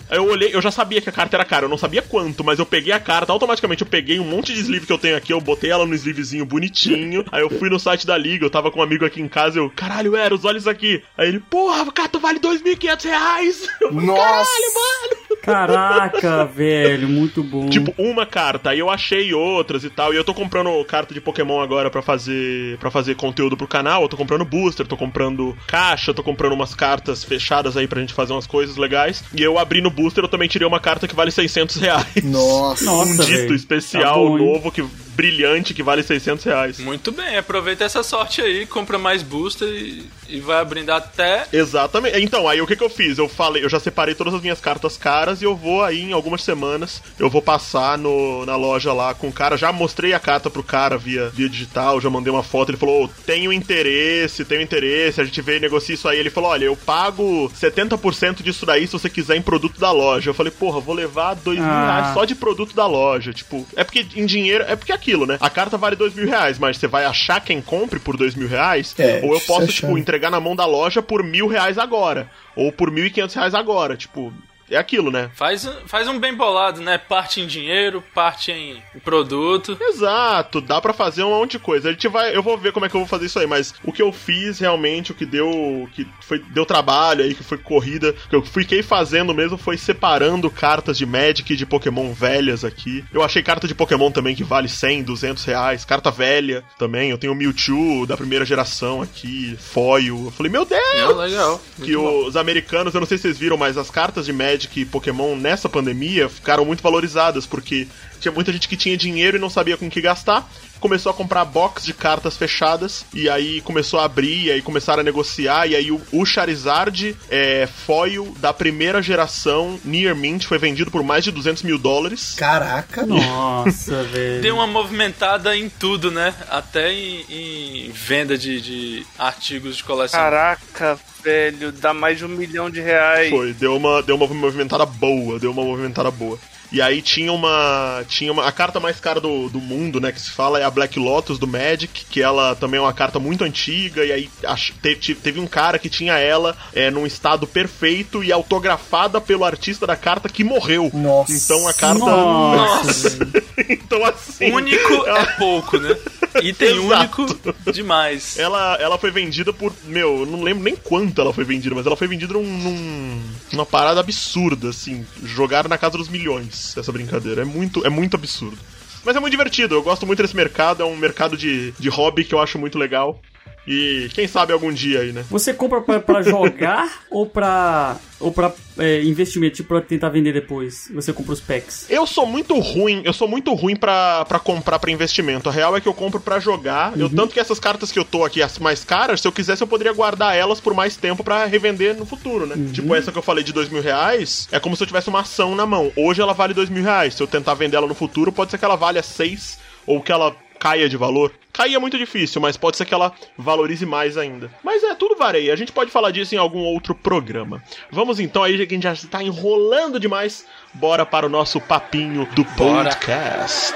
[0.08, 2.44] Aí eu olhei, eu já sabia que a carta era cara, eu não sabia quanto,
[2.44, 5.16] mas eu peguei a carta, automaticamente eu peguei um monte de sleeve que eu tenho
[5.16, 7.24] aqui, eu botei ela no sleevezinho bonitinho.
[7.32, 9.58] aí eu fui no site da liga, eu tava com um amigo aqui em casa,
[9.58, 11.02] eu, caralho, era, olha isso aqui.
[11.16, 13.68] Aí ele, porra, a carta vale 2.500 reais.
[13.80, 14.20] Eu, Nossa.
[14.20, 15.26] Caralho, mano.
[15.42, 17.68] Caraca, velho, muito bom.
[17.68, 20.12] Tipo, uma carta, aí eu achei outras e tal.
[20.12, 24.02] E eu tô comprando carta de Pokémon agora pra fazer para fazer conteúdo pro canal.
[24.02, 28.12] Eu tô comprando booster, tô comprando caixa, tô comprando umas cartas fechadas aí pra gente
[28.12, 29.22] fazer umas coisas legais.
[29.34, 32.06] E eu abri no booster, eu também tirei uma carta que vale 600 reais.
[32.22, 32.84] Nossa.
[32.84, 33.54] Nossa, um dito velho.
[33.54, 34.82] especial Tá novo que
[35.16, 36.78] brilhante que vale 600 reais.
[36.78, 41.46] Muito bem, aproveita essa sorte aí, compra mais booster e, e vai abrindo até.
[41.50, 42.20] Exatamente.
[42.20, 43.16] Então, aí o que que eu fiz?
[43.16, 46.12] Eu falei, eu já separei todas as minhas cartas caras e eu vou aí em
[46.12, 50.20] algumas semanas, eu vou passar no, na loja lá com o cara, já mostrei a
[50.20, 54.44] carta pro cara via, via digital, já mandei uma foto, ele falou, "Ô, tenho interesse,
[54.44, 56.18] tenho interesse, a gente veio e negocia isso aí.
[56.18, 60.30] Ele falou, olha, eu pago 70% disso daí se você quiser em produto da loja.
[60.30, 61.98] Eu falei, porra, vou levar dois mil Ah.
[62.00, 63.32] reais só de produto da loja.
[63.32, 65.36] Tipo, é porque em dinheiro, é porque é aquilo, né?
[65.40, 68.48] A carta vale dois mil reais, mas você vai achar quem compre por dois mil
[68.48, 69.72] reais, É, ou eu posso, achar.
[69.72, 72.30] tipo, entregar na mão da loja por mil reais agora.
[72.54, 73.96] Ou por mil e quinhentos reais agora.
[73.96, 74.32] Tipo,
[74.70, 75.30] é aquilo, né?
[75.34, 76.98] Faz, faz um bem bolado, né?
[76.98, 79.76] Parte em dinheiro, parte em produto.
[79.80, 81.88] Exato, dá pra fazer um monte de coisa.
[81.88, 83.74] A gente vai, eu vou ver como é que eu vou fazer isso aí, mas
[83.84, 87.58] o que eu fiz realmente, o que deu, que foi deu trabalho aí, que foi
[87.58, 92.64] corrida, que eu fiquei fazendo mesmo foi separando cartas de Magic e de Pokémon velhas
[92.64, 93.04] aqui.
[93.12, 97.10] Eu achei carta de Pokémon também que vale 100, 200 reais, carta velha também.
[97.10, 100.26] Eu tenho o Mewtwo da primeira geração aqui, foil.
[100.26, 101.16] Eu falei, meu Deus!
[101.16, 101.60] Legal.
[101.82, 104.84] que os americanos, eu não sei se vocês viram, mas as cartas de Magic e
[104.84, 107.86] Pokémon nessa pandemia ficaram muito valorizadas, porque
[108.20, 110.48] tinha muita gente que tinha dinheiro e não sabia com o que gastar.
[110.80, 115.00] Começou a comprar box de cartas fechadas, e aí começou a abrir, e aí começaram
[115.00, 120.58] a negociar, e aí o, o Charizard é, foil da primeira geração Near Mint foi
[120.58, 122.34] vendido por mais de 200 mil dólares.
[122.36, 123.04] Caraca.
[123.06, 124.42] Nossa, velho.
[124.42, 126.34] Deu uma movimentada em tudo, né?
[126.50, 130.18] Até em, em venda de, de artigos de coleção.
[130.18, 133.30] Caraca, velho, dá mais de um milhão de reais.
[133.30, 136.38] Foi, deu uma, deu uma movimentada boa, deu uma movimentada boa.
[136.76, 138.04] E aí tinha uma.
[138.06, 138.46] Tinha uma.
[138.46, 140.12] A carta mais cara do, do mundo, né?
[140.12, 143.18] Que se fala é a Black Lotus do Magic, que ela também é uma carta
[143.18, 144.04] muito antiga.
[144.04, 148.30] E aí ach- teve, teve um cara que tinha ela é, num estado perfeito e
[148.30, 150.90] autografada pelo artista da carta que morreu.
[150.92, 151.32] Nossa.
[151.32, 151.98] Então a carta.
[152.04, 153.18] Nossa.
[153.70, 154.52] então assim.
[154.52, 155.96] Único ela- é pouco, né?
[156.42, 156.78] Item
[157.24, 157.26] único
[157.72, 158.38] demais.
[158.38, 159.72] Ela, ela foi vendida por.
[159.84, 163.22] Meu, eu não lembro nem quanto ela foi vendida, mas ela foi vendida num, num-
[163.52, 165.06] numa parada absurda, assim.
[165.22, 167.42] Jogaram na casa dos milhões essa brincadeira.
[167.42, 168.58] É muito, é muito absurdo.
[169.04, 172.24] Mas é muito divertido, eu gosto muito desse mercado, é um mercado de, de hobby
[172.24, 173.20] que eu acho muito legal.
[173.66, 175.24] E quem sabe algum dia aí, né?
[175.28, 180.32] Você compra pra, pra jogar ou pra, ou pra é, investimento, tipo, pra tentar vender
[180.32, 180.88] depois?
[180.94, 181.86] Você compra os packs.
[181.90, 185.48] Eu sou muito ruim, eu sou muito ruim pra, pra comprar pra investimento.
[185.48, 186.96] A real é que eu compro pra jogar.
[186.96, 189.62] Eu tanto que essas cartas que eu tô aqui, as mais caras, se eu quisesse
[189.62, 192.56] eu poderia guardar elas por mais tempo pra revender no futuro, né?
[192.72, 195.20] Tipo essa que eu falei de dois mil reais, é como se eu tivesse uma
[195.20, 195.90] ação na mão.
[195.96, 197.14] Hoje ela vale dois mil reais.
[197.14, 200.12] Se eu tentar vender ela no futuro, pode ser que ela valha seis ou que
[200.12, 201.32] ela caia de valor.
[201.52, 204.50] Cair é muito difícil, mas pode ser que ela valorize mais ainda.
[204.62, 205.52] Mas é, tudo varia.
[205.52, 207.62] A gente pode falar disso em algum outro programa.
[207.90, 211.60] Vamos então aí, já que a gente já está enrolando demais, bora para o nosso
[211.60, 212.90] papinho do Bora.
[212.90, 213.74] podcast.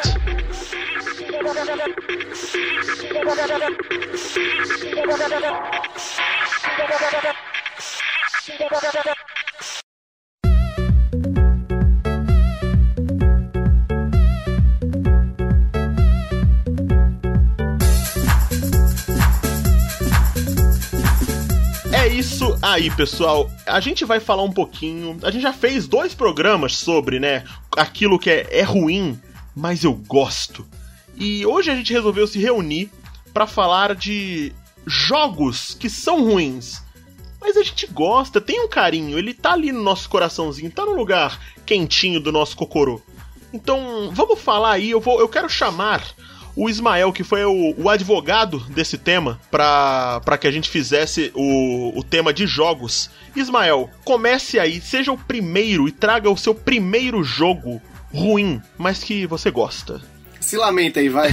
[22.01, 23.51] É isso aí, pessoal.
[23.67, 25.19] A gente vai falar um pouquinho.
[25.23, 27.45] A gente já fez dois programas sobre, né?
[27.77, 29.21] Aquilo que é, é ruim,
[29.55, 30.67] mas eu gosto.
[31.15, 32.91] E hoje a gente resolveu se reunir
[33.35, 34.51] para falar de
[34.87, 36.83] jogos que são ruins.
[37.39, 40.95] Mas a gente gosta, tem um carinho, ele tá ali no nosso coraçãozinho, tá no
[40.95, 43.03] lugar quentinho do nosso cocorô.
[43.53, 46.03] Então, vamos falar aí, eu, vou, eu quero chamar
[46.57, 51.31] o Ismael, que foi o, o advogado desse tema, pra, pra que a gente fizesse
[51.35, 53.11] o, o tema de jogos.
[53.35, 57.81] Ismael, comece aí, seja o primeiro e traga o seu primeiro jogo
[58.13, 60.01] ruim, mas que você gosta.
[60.41, 61.31] Se lamenta aí, vai.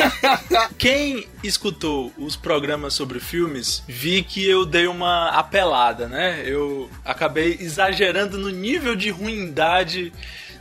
[0.78, 6.42] Quem escutou os programas sobre filmes, vi que eu dei uma apelada, né?
[6.46, 10.12] Eu acabei exagerando no nível de ruindade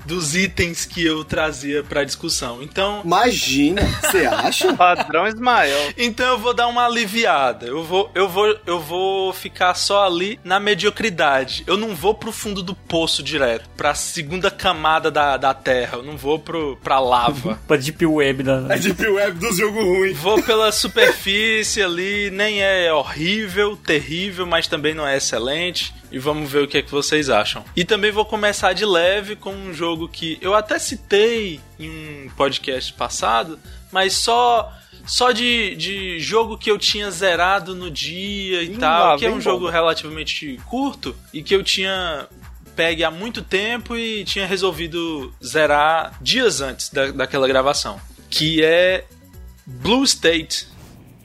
[0.06, 2.62] dos itens que eu trazia pra discussão.
[2.62, 4.74] Então, Imagina, você acha?
[4.78, 5.94] Padrão Ismael.
[5.98, 7.66] então eu vou dar uma aliviada.
[7.68, 11.64] Eu vou, eu vou, eu vou ficar só ali na mediocridade.
[11.68, 15.98] Eu não vou pro fundo do poço direto, pra segunda camada da, da terra.
[15.98, 17.60] Eu não vou pro, pra lava.
[17.68, 18.66] Pra Deep Web da.
[18.70, 20.14] É Deep Web do jogo ruim.
[20.14, 25.94] Vou pela superfície ali, nem é horrível, terrível, mas também não é excelente.
[26.12, 27.64] E vamos ver o que é que vocês acham.
[27.76, 32.30] E também vou começar de leve com um jogo que eu até citei em um
[32.36, 33.60] podcast passado,
[33.92, 34.72] mas só
[35.06, 39.26] só de, de jogo que eu tinha zerado no dia e Ih, tal, lá que
[39.26, 39.72] é um jogo bomba.
[39.72, 42.28] relativamente curto e que eu tinha
[42.76, 48.00] pegue há muito tempo e tinha resolvido zerar dias antes da, daquela gravação.
[48.30, 49.06] Que é
[49.66, 50.68] Blue State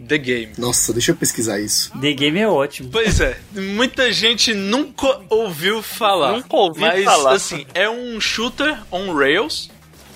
[0.09, 0.53] The Game.
[0.59, 1.91] Nossa, deixa eu pesquisar isso.
[2.01, 2.91] The Game é ótimo.
[2.91, 6.33] Pois é, muita gente nunca ouviu falar.
[6.33, 7.33] Nunca ouvi mas, falar.
[7.33, 9.71] assim, é um shooter on rails,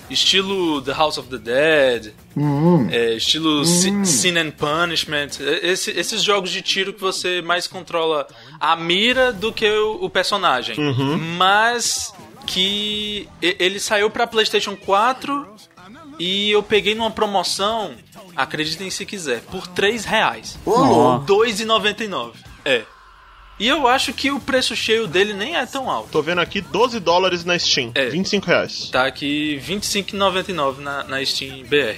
[0.09, 2.13] estilo The House of the Dead,
[2.91, 5.39] é, estilo Sin Sin and Punishment.
[5.39, 8.27] É, esse- esses jogos de tiro que você mais controla
[8.59, 10.75] a mira do que o, o personagem.
[11.37, 12.13] Mas
[12.45, 15.47] que ele saiu pra PlayStation 4
[16.17, 17.91] e eu peguei numa promoção,
[18.39, 20.57] acreditem se quiser, por 3 reais.
[20.65, 22.33] R$ 2,99.
[22.63, 22.83] É.
[23.59, 26.09] E eu acho que o preço cheio dele nem é tão alto.
[26.09, 27.91] Tô vendo aqui 12 dólares na Steam.
[27.93, 28.09] É.
[28.09, 28.89] 25 reais.
[28.89, 31.97] Tá aqui R$25,99 na, na Steam BR.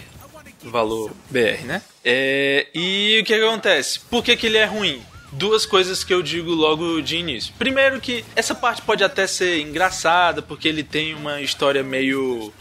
[0.64, 1.82] Valor BR, né?
[2.04, 4.00] É, e o que, que acontece?
[4.00, 5.02] Por que, que ele é ruim?
[5.32, 7.54] Duas coisas que eu digo logo de início.
[7.58, 12.52] Primeiro que essa parte pode até ser engraçada, porque ele tem uma história meio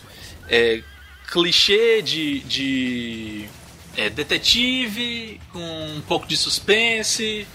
[0.49, 0.83] é,
[1.31, 3.49] clichê de, de
[3.97, 5.59] é, detetive, com
[5.97, 7.47] um pouco de suspense,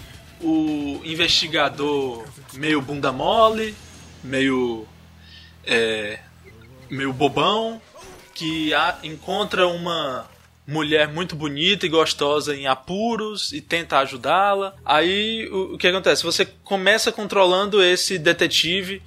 [0.41, 3.73] o investigador meio bunda mole,
[4.23, 4.85] meio
[5.65, 6.19] é,
[6.89, 7.81] meio bobão,
[8.33, 10.29] que a- encontra uma
[10.67, 14.75] mulher muito bonita e gostosa em apuros e tenta ajudá-la.
[14.83, 16.23] Aí o, o que acontece?
[16.23, 19.01] Você começa controlando esse detetive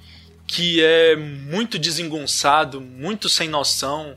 [0.47, 4.15] que é muito desengonçado, muito sem noção,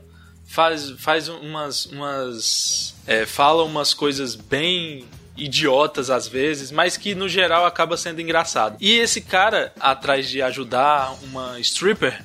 [0.53, 1.85] faz, faz umas.
[1.87, 8.21] umas é, fala umas coisas bem idiotas às vezes, mas que no geral acaba sendo
[8.21, 8.77] engraçado.
[8.79, 12.23] E esse cara, atrás de ajudar uma stripper,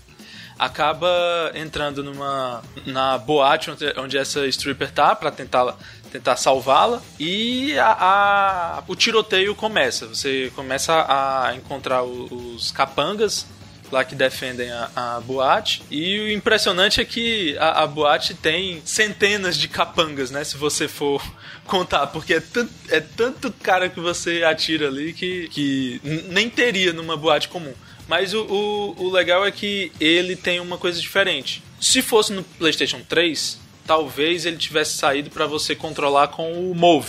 [0.59, 1.09] acaba
[1.55, 5.77] entrando numa na boate onde, onde essa stripper tá para tentar
[6.12, 7.93] tentar salvá-la e a,
[8.79, 10.07] a- o tiroteio começa.
[10.07, 13.47] Você começa a encontrar o- os capangas
[13.90, 15.83] lá que defendem a, a boate.
[15.90, 20.44] E o impressionante é que a, a boate tem centenas de capangas, né?
[20.44, 21.22] Se você for
[21.66, 26.92] contar, porque é tanto, é tanto cara que você atira ali que, que nem teria
[26.92, 27.74] numa boate comum.
[28.07, 31.62] Mas o, o, o legal é que ele tem uma coisa diferente.
[31.81, 37.09] Se fosse no PlayStation 3, talvez ele tivesse saído para você controlar com o Move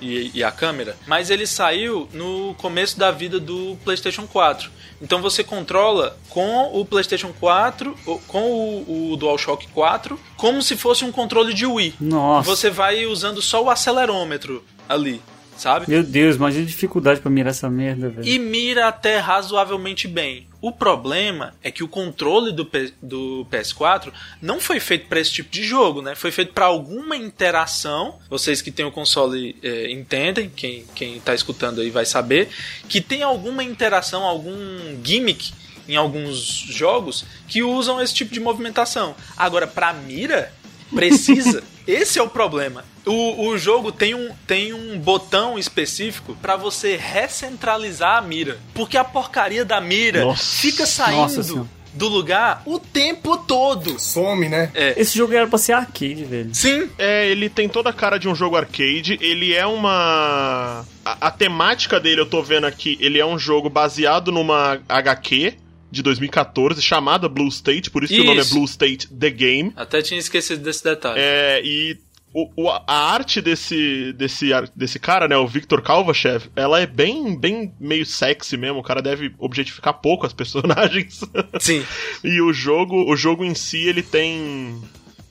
[0.00, 4.70] e, e a câmera, mas ele saiu no começo da vida do PlayStation 4.
[5.00, 10.76] Então você controla com o PlayStation 4, ou com o, o DualShock 4, como se
[10.76, 11.94] fosse um controle de Wii.
[12.00, 12.48] Nossa.
[12.48, 15.22] Você vai usando só o acelerômetro ali,
[15.58, 15.86] sabe?
[15.88, 18.26] Meu Deus, imagina a dificuldade pra mirar essa merda, velho.
[18.26, 20.46] E mira até razoavelmente bem.
[20.60, 25.30] O problema é que o controle do, P- do PS4 não foi feito para esse
[25.30, 26.14] tipo de jogo, né?
[26.16, 28.18] Foi feito para alguma interação.
[28.28, 32.48] Vocês que têm o console é, entendem, quem, quem tá escutando aí vai saber,
[32.88, 34.56] que tem alguma interação, algum
[35.04, 35.52] gimmick
[35.88, 36.36] em alguns
[36.68, 39.14] jogos que usam esse tipo de movimentação.
[39.36, 40.52] Agora, pra mira,
[40.94, 41.62] precisa.
[41.86, 42.84] Esse é o problema.
[43.06, 48.58] O, o jogo tem um, tem um botão específico pra você recentralizar a mira.
[48.74, 50.60] Porque a porcaria da mira Nossa.
[50.60, 53.98] fica saindo do lugar o tempo todo.
[53.98, 54.70] Some, né?
[54.96, 56.54] Esse jogo era pra ser arcade, velho.
[56.54, 59.18] Sim, É, ele tem toda a cara de um jogo arcade.
[59.20, 60.84] Ele é uma.
[61.04, 65.54] A, a temática dele, eu tô vendo aqui, ele é um jogo baseado numa HQ
[65.90, 68.54] de 2014 chamada Blue State, por isso, que o nome é Isso.
[68.54, 69.72] Blue State The Game.
[69.76, 71.18] até tinha esquecido desse detalhe.
[71.18, 71.96] É, e
[72.34, 77.34] o- o- a arte desse, desse, desse cara, né, o Victor Kalvachev, ela é bem,
[77.38, 78.80] bem meio sexy mesmo.
[78.80, 81.20] O cara deve objetificar pouco as personagens.
[81.58, 81.82] Sim.
[82.22, 84.78] E o jogo, o jogo em si, ele tem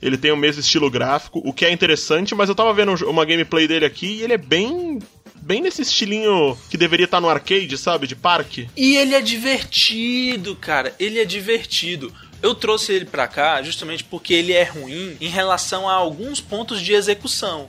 [0.00, 3.10] ele tem o mesmo estilo gráfico, o que é interessante, mas eu tava vendo um-
[3.10, 4.98] uma gameplay dele aqui e ele é bem
[5.40, 8.68] bem nesse estilinho que deveria estar no arcade, sabe, de parque.
[8.76, 10.94] E ele é divertido, cara.
[10.98, 12.12] Ele é divertido.
[12.42, 16.80] Eu trouxe ele pra cá justamente porque ele é ruim em relação a alguns pontos
[16.80, 17.66] de execução.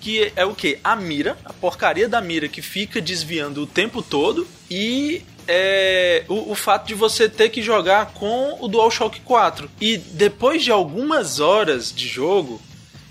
[0.00, 0.78] Que é o que?
[0.82, 6.52] A mira, a porcaria da mira que fica desviando o tempo todo e é, o,
[6.52, 9.70] o fato de você ter que jogar com o DualShock 4.
[9.80, 12.60] E depois de algumas horas de jogo,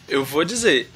[0.08, 0.90] eu vou dizer,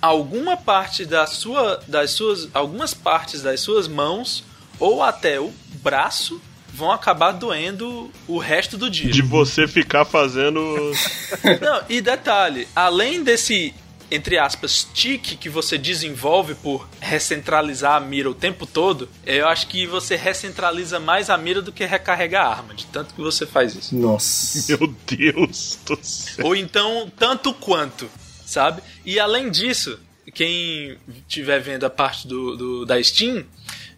[0.00, 4.44] alguma parte da sua, das suas, algumas partes das suas mãos
[4.78, 6.40] ou até o braço
[6.72, 9.12] vão acabar doendo o resto do dia.
[9.12, 10.60] De você ficar fazendo.
[11.60, 13.74] Não, e detalhe, além desse
[14.14, 19.66] entre aspas, tique que você desenvolve por recentralizar a mira o tempo todo, eu acho
[19.68, 23.46] que você recentraliza mais a mira do que recarregar a arma, de tanto que você
[23.46, 23.96] faz isso.
[23.96, 24.72] Nossa.
[24.76, 26.46] Meu Deus do céu.
[26.46, 28.08] Ou então, tanto quanto,
[28.44, 28.82] sabe?
[29.04, 29.98] E além disso,
[30.34, 30.96] quem
[31.28, 33.44] estiver vendo a parte do, do- da Steam,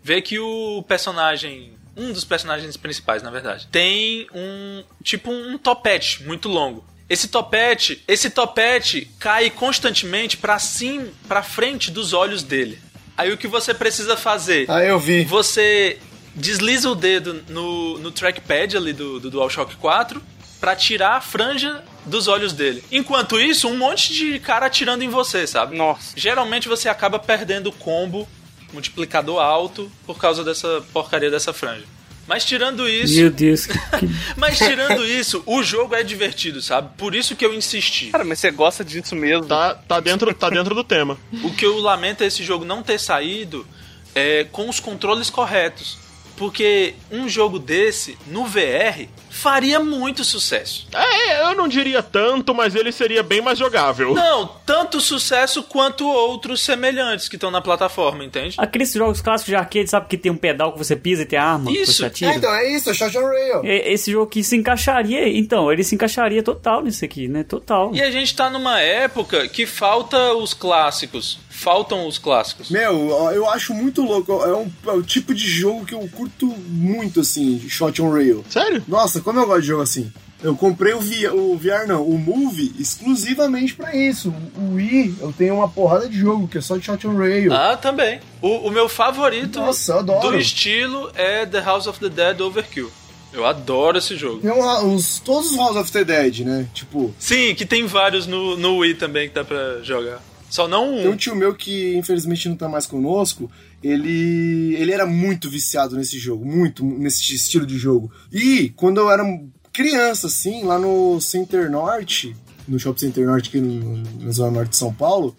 [0.03, 1.73] vê que o personagem.
[1.97, 4.83] Um dos personagens principais, na verdade, tem um.
[5.03, 6.85] Tipo um topete muito longo.
[7.09, 12.79] Esse topete, esse topete cai constantemente pra cima, pra frente dos olhos dele.
[13.17, 14.69] Aí o que você precisa fazer?
[14.69, 15.25] Ah, eu vi.
[15.25, 15.99] Você
[16.35, 20.21] desliza o dedo no, no trackpad ali do, do DualShock 4
[20.59, 22.83] pra tirar a franja dos olhos dele.
[22.91, 25.77] Enquanto isso, um monte de cara atirando em você, sabe?
[25.77, 26.13] Nossa.
[26.17, 28.27] Geralmente você acaba perdendo o combo
[28.73, 31.85] multiplicador alto por causa dessa porcaria dessa franja.
[32.27, 33.79] Mas tirando isso, Meu Deus, que,
[34.37, 36.91] mas tirando isso, o jogo é divertido, sabe?
[36.97, 38.07] Por isso que eu insisti.
[38.07, 39.47] Cara, mas você gosta disso mesmo.
[39.47, 41.19] Tá, tá, dentro, tá dentro do tema.
[41.43, 43.67] O que eu lamento é esse jogo não ter saído
[44.15, 45.99] é, com os controles corretos.
[46.37, 50.87] porque um jogo desse, no VR, faria muito sucesso.
[50.95, 54.15] É, eu não diria tanto, mas ele seria bem mais jogável.
[54.15, 58.55] Não, tanto sucesso quanto outros semelhantes que estão na plataforma, entende?
[58.59, 61.39] Aqueles jogos clássicos de arcade, sabe que tem um pedal que você pisa e tem
[61.39, 61.95] arma que Isso.
[61.95, 62.31] você atira?
[62.33, 63.61] É, então, é isso, é Shot on Rail.
[63.65, 67.43] É, Esse jogo aqui se encaixaria, então, ele se encaixaria total nisso aqui, né?
[67.43, 67.91] Total.
[67.93, 71.39] E a gente tá numa época que falta os clássicos.
[71.51, 72.69] Faltam os clássicos.
[72.69, 74.33] Meu, eu acho muito louco.
[74.43, 78.45] É, um, é o tipo de jogo que eu curto muito, assim, Shot on Rail.
[78.51, 78.83] Sério?
[78.89, 80.13] Nossa, como eu gosto de jogo assim.
[80.43, 84.33] Eu comprei o VR, o VR não, o Move exclusivamente pra isso.
[84.59, 87.51] O Wii, eu tenho uma porrada de jogo que é só de Shot on Rail.
[87.53, 88.21] Ah, também.
[88.43, 92.91] O, o meu favorito Nossa, do estilo é The House of the Dead Overkill.
[93.33, 94.41] Eu adoro esse jogo.
[94.41, 96.69] Tem um- os, todos os House of the Dead, né?
[96.75, 100.23] Tipo, Sim, que tem vários no, no Wii também que dá pra jogar.
[100.51, 101.17] Só não tem um um.
[101.17, 103.51] tio meu que infelizmente não tá mais conosco.
[103.85, 108.11] Ele, ele era muito viciado nesse jogo, muito nesse estilo de jogo.
[108.33, 109.23] E quando eu era
[109.71, 112.35] criança, assim, lá no Center Norte,
[112.67, 115.37] no Shopping Center Norte aqui no, na Zona Norte de São Paulo,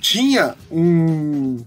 [0.00, 1.64] tinha um.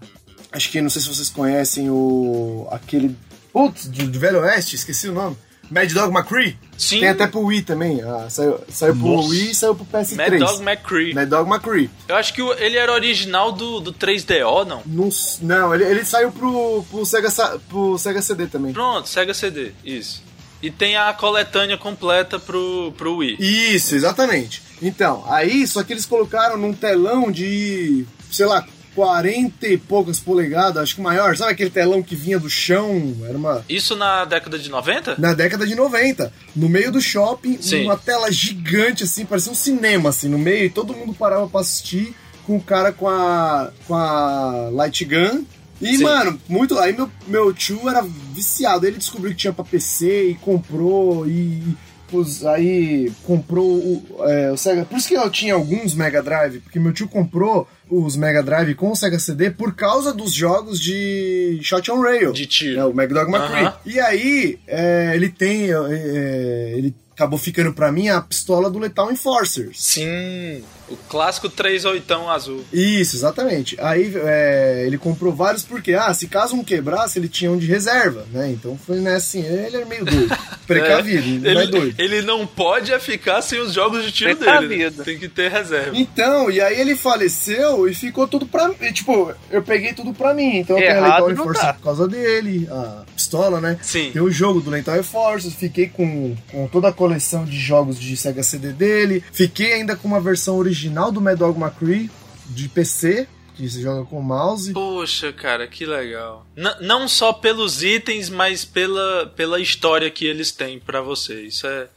[0.51, 2.67] Acho que não sei se vocês conhecem o.
[2.71, 3.15] aquele.
[3.53, 5.37] Putz, de, de Velho Oeste, esqueci o nome.
[5.69, 6.57] Mad Dog McCree.
[6.77, 6.99] Sim.
[6.99, 8.01] Tem até pro Wii também.
[8.01, 9.29] Ah, saiu, saiu pro Nossa.
[9.29, 10.15] Wii e saiu pro PS3.
[10.15, 11.13] Mad Dog McCree.
[11.13, 11.89] Mad Dog McCree.
[12.07, 14.83] Eu acho que ele era original do, do 3DO, não?
[14.85, 15.09] Não,
[15.41, 17.29] não ele, ele saiu pro, pro, Sega,
[17.69, 18.73] pro Sega CD também.
[18.73, 20.23] Pronto, Sega CD, isso.
[20.61, 23.37] E tem a coletânea completa pro, pro Wii.
[23.39, 24.61] Isso, exatamente.
[24.81, 28.65] Então, aí, só que eles colocaram num telão de, sei lá,
[28.97, 31.37] 40 e poucas polegadas, acho que maior.
[31.37, 33.15] Sabe aquele telão que vinha do chão?
[33.29, 33.63] Era uma.
[33.69, 35.17] Isso na década de 90?
[35.19, 37.83] Na década de 90, no meio do shopping, Sim.
[37.83, 41.61] uma tela gigante, assim, parecia um cinema, assim, no meio, e todo mundo parava pra
[41.61, 45.43] assistir com o cara com a, com a light gun.
[45.79, 46.03] E, Sim.
[46.03, 46.79] mano, muito.
[46.79, 51.61] Aí meu, meu tio era viciado, ele descobriu que tinha pra PC e comprou, e.
[52.09, 54.85] pus- aí comprou o, é, o Sega.
[54.85, 58.75] Por isso que eu tinha alguns Mega Drive, porque meu tio comprou os Mega Drive
[58.75, 62.31] com o Sega CD por causa dos jogos de Shot on Rail.
[62.33, 62.79] De tiro.
[62.79, 63.65] É, o McDog McCree.
[63.65, 63.73] Aham.
[63.85, 65.69] E aí, é, ele tem.
[65.71, 69.81] é, ele acabou ficando pra mim a pistola do Lethal Enforcers.
[69.81, 72.63] Sim, o clássico 38 azul.
[72.71, 73.75] Isso, exatamente.
[73.79, 77.65] Aí é, ele comprou vários porque, ah, se caso um quebrasse, ele tinha um de
[77.67, 78.49] reserva, né?
[78.51, 80.37] Então foi nessa assim, ele era meio doido.
[80.67, 81.95] Precavido, É, não é ele, doido.
[81.99, 84.67] ele não pode é ficar sem os jogos de tiro Precavido.
[84.69, 84.89] dele.
[84.97, 85.03] né?
[85.03, 85.91] Tem que ter reserva.
[85.97, 88.75] Então, e aí ele faleceu e ficou tudo pra mim.
[88.93, 90.57] Tipo, eu peguei tudo pra mim.
[90.57, 91.73] Então eu tenho a Lethal não Enforcer tá.
[91.73, 93.77] por causa dele, a pistola, né?
[93.81, 94.11] Sim.
[94.11, 98.15] Tem o jogo do Lethal Enforcer, fiquei com, com toda a coleção de jogos de
[98.17, 99.23] Sega CD dele.
[99.31, 100.76] Fiquei ainda com uma versão original
[101.11, 102.09] do Mad Dog McCree
[102.47, 104.71] de PC, que se joga com mouse.
[104.73, 106.45] Poxa, cara, que legal.
[106.55, 111.41] N- não só pelos itens, mas pela, pela história que eles têm pra você.
[111.41, 111.87] Isso é,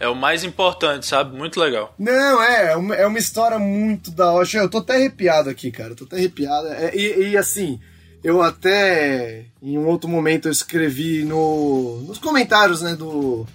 [0.00, 1.36] é o mais importante, sabe?
[1.36, 1.94] Muito legal.
[1.98, 4.48] Não, é, é uma, é uma história muito da hora.
[4.54, 5.90] Eu tô até arrepiado aqui, cara.
[5.90, 6.68] Eu tô até arrepiado.
[6.68, 7.78] É, e, e, assim,
[8.24, 13.46] eu até em um outro momento eu escrevi no, nos comentários, né, do,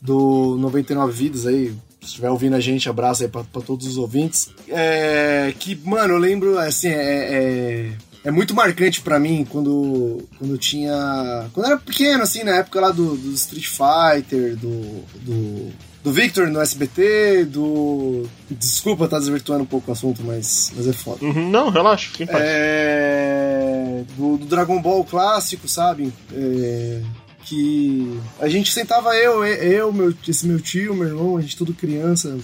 [0.00, 1.74] do 99 Vidas aí.
[2.02, 4.50] Se estiver ouvindo a gente, abraço aí pra, pra todos os ouvintes.
[4.68, 7.92] É, que, mano, eu lembro, assim, é, é,
[8.24, 11.48] é muito marcante pra mim quando, quando tinha.
[11.52, 16.12] Quando eu era pequeno, assim, na época lá do, do Street Fighter, do, do, do
[16.12, 18.28] Victor no SBT, do.
[18.50, 21.24] Desculpa estar desvirtuando um pouco o assunto, mas, mas é foda.
[21.24, 22.42] Uhum, não, relaxa, fica em paz.
[22.44, 26.12] É, do, do Dragon Ball clássico, sabe?
[26.32, 27.00] É,
[27.44, 31.74] que a gente sentava eu, eu, meu, esse meu tio, meu irmão, a gente tudo
[31.74, 32.38] criança,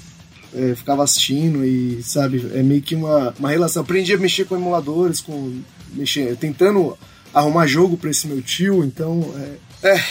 [0.55, 3.83] é, ficava assistindo e, sabe, é meio que uma, uma relação.
[3.83, 5.61] Aprendi a mexer com emuladores, com
[5.93, 6.97] mexer, tentando
[7.33, 9.35] arrumar jogo pra esse meu tio, então
[9.83, 10.05] é, é.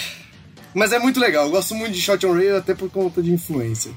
[0.73, 3.31] Mas é muito legal, eu gosto muito de Shot on Rail até por conta de
[3.31, 3.91] influência.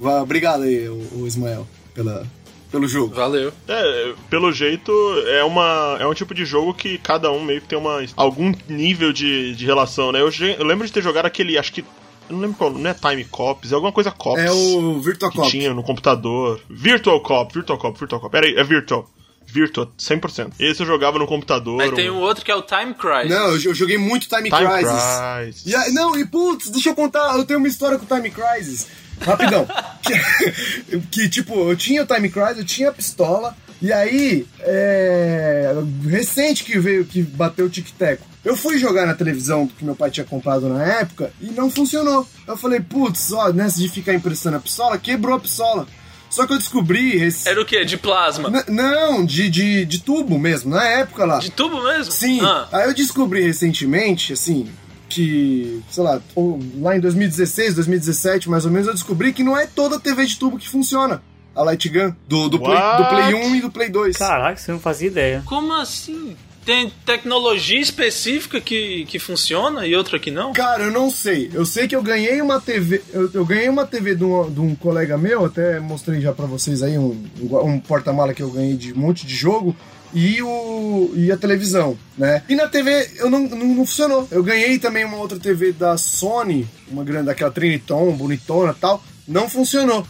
[0.00, 2.26] Obrigado aí, o, o Ismael, pela,
[2.72, 3.14] pelo jogo.
[3.14, 3.52] Valeu.
[3.68, 4.90] É, pelo jeito,
[5.26, 8.52] é, uma, é um tipo de jogo que cada um meio que tem uma, algum
[8.68, 10.20] nível de, de relação, né?
[10.20, 11.82] Eu, eu lembro de ter jogado aquele, acho que.
[12.30, 14.42] Eu não lembro qual, não é Time Cops, é alguma coisa Cops.
[14.42, 15.50] É o Virtua que Cop.
[15.50, 16.60] tinha no computador.
[16.70, 18.32] Virtual Cop, Virtual Cop, Virtual Cop.
[18.32, 19.08] Pera aí, é Virtual.
[19.44, 20.52] Virtual, 100%.
[20.58, 21.76] Esse eu jogava no computador.
[21.76, 23.28] Mas tem um um outro que é o Time Crisis.
[23.30, 25.02] Não, eu eu joguei muito Time, Time Crisis.
[25.36, 25.66] Crisis.
[25.66, 28.30] E aí- não, e putz, deixa eu contar, eu tenho uma história com o Time
[28.30, 28.86] Crisis.
[29.24, 29.66] Rapidão.
[30.02, 35.72] que, que, tipo, eu tinha o Time Crisis, eu tinha a pistola, e aí, é,
[36.08, 38.26] recente que veio, que bateu o tic-teco.
[38.44, 42.26] Eu fui jogar na televisão que meu pai tinha comprado na época e não funcionou.
[42.46, 45.86] Eu falei, putz, ó, nessa de ficar emprestando a pistola, quebrou a pistola.
[46.28, 47.18] Só que eu descobri.
[47.18, 47.84] rec- Era o quê?
[47.84, 48.48] De plasma?
[48.48, 51.38] N- não, de, de, de tubo mesmo, na época lá.
[51.38, 52.10] De tubo mesmo?
[52.10, 52.40] Sim.
[52.42, 54.66] Ah, Aí eu descobri recentemente, assim,
[55.12, 59.56] que, sei lá, ou lá em 2016, 2017, mais ou menos, eu descobri que não
[59.56, 61.22] é toda TV de tubo que funciona.
[61.54, 64.16] A Light Gun, do, do, Play, do Play 1 e do Play 2.
[64.16, 65.42] Caraca, você não fazia ideia.
[65.44, 66.34] Como assim?
[66.64, 70.52] Tem tecnologia específica que, que funciona e outra que não?
[70.52, 71.50] Cara, eu não sei.
[71.52, 73.02] Eu sei que eu ganhei uma TV.
[73.12, 76.46] Eu, eu ganhei uma TV de um, de um colega meu, até mostrei já pra
[76.46, 77.22] vocês aí um,
[77.64, 79.76] um porta-mala que eu ganhei de um monte de jogo.
[80.14, 82.42] E, o, e a televisão, né?
[82.48, 84.28] E na TV eu não, não, não funcionou.
[84.30, 89.02] Eu ganhei também uma outra TV da Sony, uma grande, daquela Triniton, bonitona tal.
[89.26, 90.06] Não funcionou.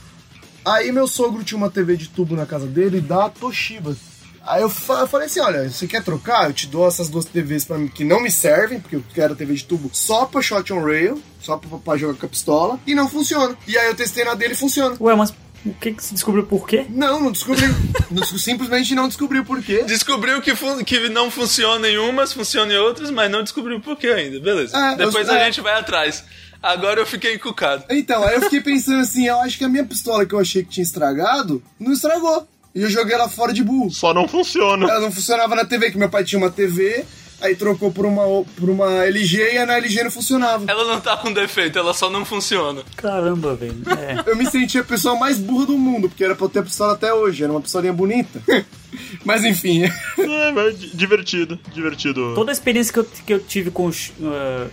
[0.65, 3.97] Aí meu sogro tinha uma TV de tubo na casa dele da Toshiba.
[4.45, 6.47] Aí eu, fa- eu falei assim: olha, você quer trocar?
[6.49, 9.37] Eu te dou essas duas TVs pra mim que não me servem, porque eu quero
[9.37, 12.81] TV de tubo só pra shot on rail, só pra, pra jogar com a pistola,
[12.87, 13.57] e não funciona.
[13.69, 14.97] E aí eu testei na dele e funciona.
[15.01, 15.33] Ué, mas
[15.65, 16.87] o que, que você descobriu por quê?
[16.89, 17.67] Não, não descobri.
[18.11, 19.85] Não desco- simplesmente não descobri o porquê.
[19.85, 23.97] Descobriu que, fun- que não funciona em umas, funciona em outras, mas não descobriu por
[23.97, 24.39] que ainda.
[24.41, 24.77] Beleza.
[24.77, 25.45] É, Depois eu- a é.
[25.47, 26.23] gente vai atrás.
[26.63, 27.85] Agora eu fiquei encucado.
[27.91, 30.63] Então, aí eu fiquei pensando assim: eu acho que a minha pistola que eu achei
[30.63, 32.47] que tinha estragado, não estragou.
[32.75, 33.91] E eu joguei ela fora de burro.
[33.91, 34.87] Só não funciona.
[34.89, 37.05] Ela não funcionava na TV, que meu pai tinha uma TV,
[37.43, 38.23] aí trocou por uma,
[38.57, 40.65] por uma LG e a na LG não funcionava.
[40.69, 42.83] Ela não tá com defeito, ela só não funciona.
[42.97, 43.75] Caramba, velho.
[43.99, 44.23] É.
[44.31, 46.63] Eu me senti a pessoa mais burra do mundo, porque era pra eu ter a
[46.63, 48.41] pistola até hoje, era uma pistolinha bonita.
[49.25, 49.85] Mas enfim,
[50.19, 52.35] É, mas di- divertido, divertido.
[52.35, 54.71] Toda a experiência que eu, que eu tive com uh,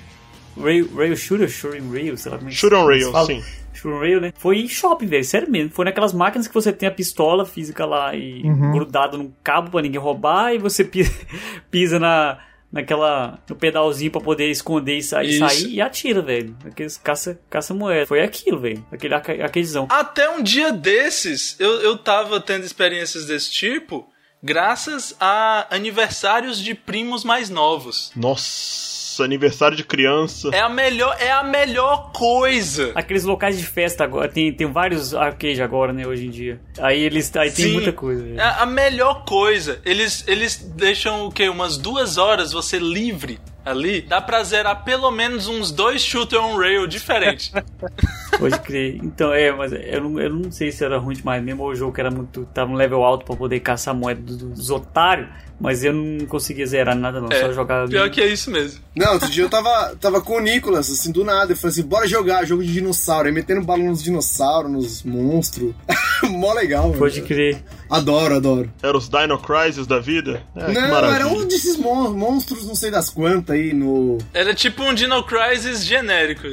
[0.62, 3.26] Rail, Rail Shooter, Shooting Rail, sei lá como é que on rail, fala.
[3.28, 3.42] sim.
[3.74, 4.34] Shooting Rail, né?
[4.38, 5.70] Foi em shopping, velho, sério mesmo.
[5.72, 8.42] Foi naquelas máquinas que você tem a pistola física lá e
[8.74, 11.14] grudado num cabo pra ninguém roubar e você pisa,
[11.72, 12.38] pisa na,
[12.72, 15.40] naquela, no pedalzinho pra poder esconder e sair, Isso.
[15.40, 16.56] sair e atira, velho.
[16.66, 18.06] Aqueles caça, caça moeda.
[18.06, 18.86] Foi aquilo, velho.
[18.92, 19.88] Aquele aquelezão.
[19.90, 24.08] Até um dia desses, eu, eu tava tendo experiências desse tipo,
[24.42, 28.12] graças a aniversários de primos mais novos.
[28.16, 30.50] Nossa, aniversário de criança.
[30.54, 32.92] É a melhor, é a melhor coisa.
[32.96, 36.60] Aqueles locais de festa agora, tem, tem vários arcade agora, né, hoje em dia.
[36.80, 37.74] Aí eles, aí tem Sim.
[37.74, 38.24] muita coisa.
[38.24, 38.40] velho.
[38.40, 39.80] É a melhor coisa.
[39.86, 41.50] Eles, eles deixam o quê?
[41.50, 44.02] Umas duas horas você livre ali.
[44.02, 47.52] Dá pra zerar pelo menos uns dois shooter on rail diferentes.
[48.38, 48.98] Pode crer.
[49.04, 51.76] Então, é, mas eu não, eu não sei se era ruim demais mesmo ou o
[51.76, 52.46] jogo que era muito.
[52.54, 55.28] tava no level alto pra poder caçar moeda dos, dos otários,
[55.60, 57.30] mas eu não conseguia zerar nada, não.
[57.32, 57.88] só jogava.
[57.88, 58.80] Pior que é isso mesmo.
[58.96, 61.52] Não, outro dia eu tava, tava com o Nicolas, assim, do nada.
[61.54, 63.28] Eu falei assim, bora jogar jogo de dinossauro.
[63.28, 65.74] Aí metendo bala nos dinossauros, nos monstros.
[66.30, 67.00] Mó legal, mano.
[67.00, 67.64] Pode crer.
[67.90, 68.72] Adoro, adoro.
[68.84, 70.44] Era os Dino Crisis da vida?
[70.56, 74.18] É, não, era um desses mon- monstros, não sei das quantas aí no.
[74.34, 76.44] Era tipo um Dino Crisis genérico,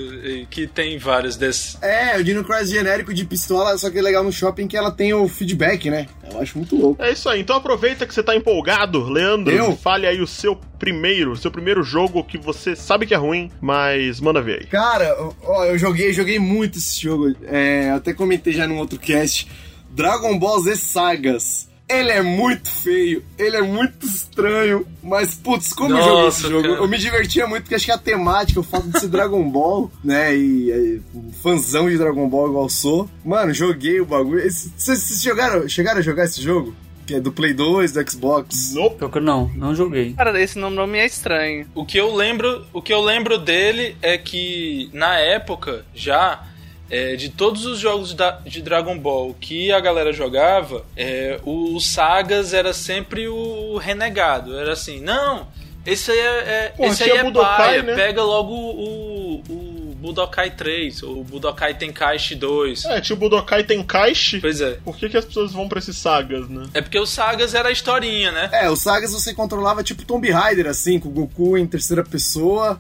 [0.49, 1.77] que tem vários desses.
[1.83, 4.91] É, o Dino Crisis genérico de pistola, só que é legal no shopping que ela
[4.91, 6.07] tem o feedback, né?
[6.33, 7.03] Eu acho muito louco.
[7.03, 9.53] É isso aí, então aproveita que você tá empolgado, Leandro.
[9.53, 9.77] Eu?
[9.77, 13.51] Fale aí o seu primeiro, o seu primeiro jogo que você sabe que é ruim,
[13.61, 14.67] mas manda ver aí.
[14.67, 17.35] Cara, ó, eu joguei, joguei muito esse jogo.
[17.45, 19.49] É, até comentei já num outro cast.
[19.91, 21.69] Dragon Ball Z Sagas.
[21.89, 26.49] Ele é muito feio, ele é muito estranho, mas putz, como eu joguei esse Nossa,
[26.49, 26.63] jogo?
[26.69, 26.75] cara.
[26.81, 29.89] Eu me divertia muito, porque acho que a temática, o fato de ser Dragon Ball,
[30.03, 30.37] né?
[30.37, 33.09] E, e um fãzão de Dragon Ball igual sou.
[33.25, 34.43] Mano, joguei o bagulho.
[34.51, 36.75] Vocês jogaram, chegaram a jogar esse jogo?
[37.07, 38.73] Que é do Play 2, do Xbox.
[38.75, 38.97] Nope.
[38.97, 40.13] Pior que eu não, não joguei.
[40.15, 41.69] Cara, esse nome nome é estranho.
[41.73, 46.43] O que eu lembro, o que eu lembro dele é que na época já
[46.91, 51.75] é, de todos os jogos da- de Dragon Ball que a galera jogava, é, o,
[51.75, 54.57] o Sagas era sempre o renegado.
[54.59, 55.47] Era assim, não,
[55.85, 57.95] esse aí é, é- Pô, esse aí é Budokai, paia, né?
[57.95, 62.85] pega logo o, o Budokai 3 ou o Budokai Tenkaichi 2.
[62.85, 64.39] É, tinha o Budokai Tenkaichi.
[64.41, 64.79] Pois é.
[64.85, 66.67] Por que, que as pessoas vão pra esses sagas, né?
[66.75, 68.49] É porque o Sagas era a historinha, né?
[68.53, 72.79] É, o Sagas você controlava tipo Tomb Raider, assim, com o Goku em terceira pessoa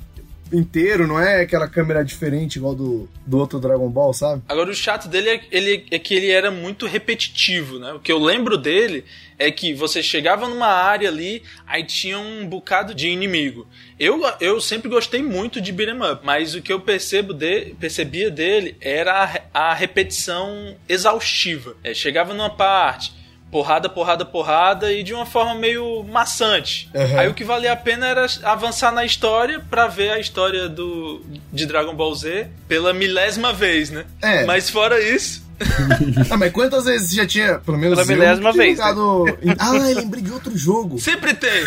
[0.53, 4.43] inteiro, não é aquela câmera diferente igual do, do outro Dragon Ball, sabe?
[4.49, 7.93] Agora, o chato dele é, ele, é que ele era muito repetitivo, né?
[7.93, 9.05] O que eu lembro dele
[9.39, 13.67] é que você chegava numa área ali, aí tinha um bocado de inimigo.
[13.99, 18.31] Eu, eu sempre gostei muito de beat'em up, mas o que eu percebo de, percebia
[18.31, 21.77] dele era a, a repetição exaustiva.
[21.83, 23.13] É, chegava numa parte,
[23.51, 26.91] porrada, porrada, porrada, e de uma forma meio maçante.
[26.95, 27.19] Uhum.
[27.19, 31.25] Aí o que valia a pena era avançar na história pra ver a história do,
[31.53, 34.05] de Dragon Ball Z pela milésima vez, né?
[34.21, 34.45] É.
[34.45, 35.47] Mas fora isso,
[36.31, 38.85] Ah, mas quantas vezes já tinha, pelo menos Pela milésima vez, né?
[38.85, 39.25] jogado...
[39.59, 40.99] Ah, eu lembrei de outro jogo.
[40.99, 41.65] sempre tem.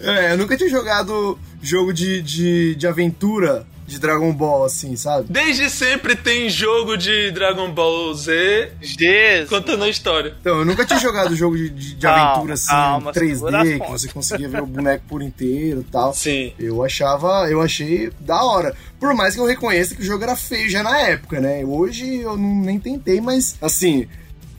[0.00, 5.26] É, eu nunca tinha jogado jogo de, de, de aventura de Dragon Ball, assim, sabe?
[5.28, 9.48] Desde sempre tem jogo de Dragon Ball Z Jesus.
[9.48, 10.34] contando a história.
[10.40, 13.68] Então, eu nunca tinha jogado jogo de, de, de aventura assim, calma, 3D, segura as
[13.68, 16.14] que você conseguia ver o boneco por inteiro e tal.
[16.14, 16.52] Sim.
[16.58, 18.74] Eu achava, eu achei da hora.
[18.98, 21.64] Por mais que eu reconheça que o jogo era feio já na época, né?
[21.64, 24.06] Hoje eu não, nem tentei, mas assim,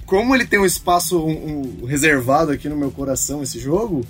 [0.06, 4.06] como ele tem um espaço um- um reservado aqui no meu coração, esse jogo,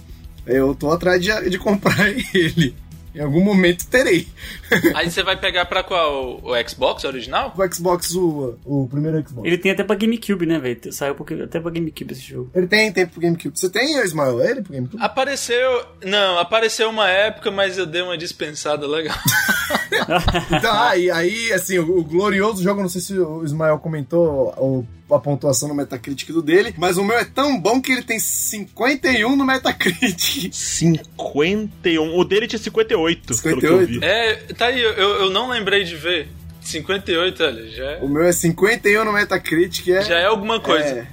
[0.45, 2.75] eu tô atrás de, de comprar ele.
[3.15, 4.27] Em algum momento terei.
[4.95, 6.39] Aí você vai pegar pra qual?
[6.43, 7.53] O Xbox original?
[7.55, 9.45] O Xbox, o, o primeiro Xbox.
[9.47, 10.91] Ele tem até pra GameCube, né, velho?
[10.91, 12.49] Saiu porque- até pra GameCube esse jogo.
[12.55, 13.57] Ele tem tempo pro GameCube.
[13.59, 14.41] Você tem, Ismael?
[14.41, 15.03] Ele pro GameCube?
[15.03, 15.85] Apareceu.
[16.03, 19.17] Não, apareceu uma época, mas eu dei uma dispensada legal.
[20.51, 24.85] Então, aí, aí, assim, o, o glorioso jogo, não sei se o Ismael comentou o-
[25.15, 28.19] a pontuação no Metacritic do dele, mas o meu é tão bom que ele tem
[28.19, 30.53] 51 no Metacritic.
[30.53, 32.17] 51.
[32.17, 33.87] O dele tinha 58, pelo que eu 58?
[33.87, 33.99] vi.
[34.05, 36.27] É, tá aí, eu, eu não lembrei de ver.
[36.61, 40.01] 58, olha, já, é- O meu é 51 no Metacritic, é...
[40.03, 41.07] já é alguma coisa.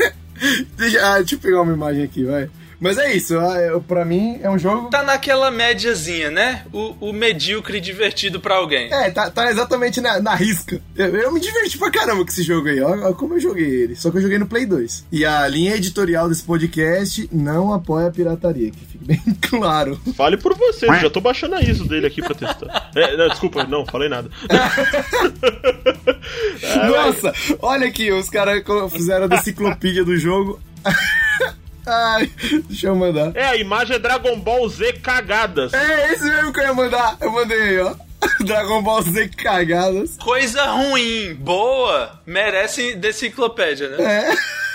[0.00, 0.12] É.
[0.76, 2.48] deixa, ah, deixa eu pegar uma imagem aqui, vai.
[2.80, 4.88] Mas é isso, eu- pra mim é um jogo...
[4.90, 6.64] Tá naquela médiazinha, né?
[6.72, 8.92] O, o medíocre divertido pra alguém.
[8.92, 10.80] É, tá, tá exatamente na, na risca.
[10.94, 12.80] Eu, eu me diverti pra caramba com esse jogo aí.
[12.80, 13.96] Olha como eu joguei ele.
[13.96, 15.06] Só que eu joguei no Play 2.
[15.10, 19.98] E a linha editorial desse podcast não apoia a pirataria, que fique bem claro.
[20.14, 22.90] Fale por você, já tô baixando a ISO dele aqui pra testar.
[22.94, 24.30] É, não, desculpa, não, falei nada.
[26.88, 28.62] Nossa, olha aqui, os caras
[28.92, 30.60] fizeram a enciclopédia do jogo.
[31.86, 32.30] Ai,
[32.68, 33.30] deixa eu mandar.
[33.34, 35.72] É, a imagem é Dragon Ball Z cagadas.
[35.72, 37.16] É esse mesmo que eu ia mandar.
[37.20, 37.94] Eu mandei aí, ó.
[38.44, 40.16] Dragon Ball Z cagadas.
[40.16, 44.04] Coisa ruim, boa, merece deciclopédia, né?
[44.04, 44.34] É.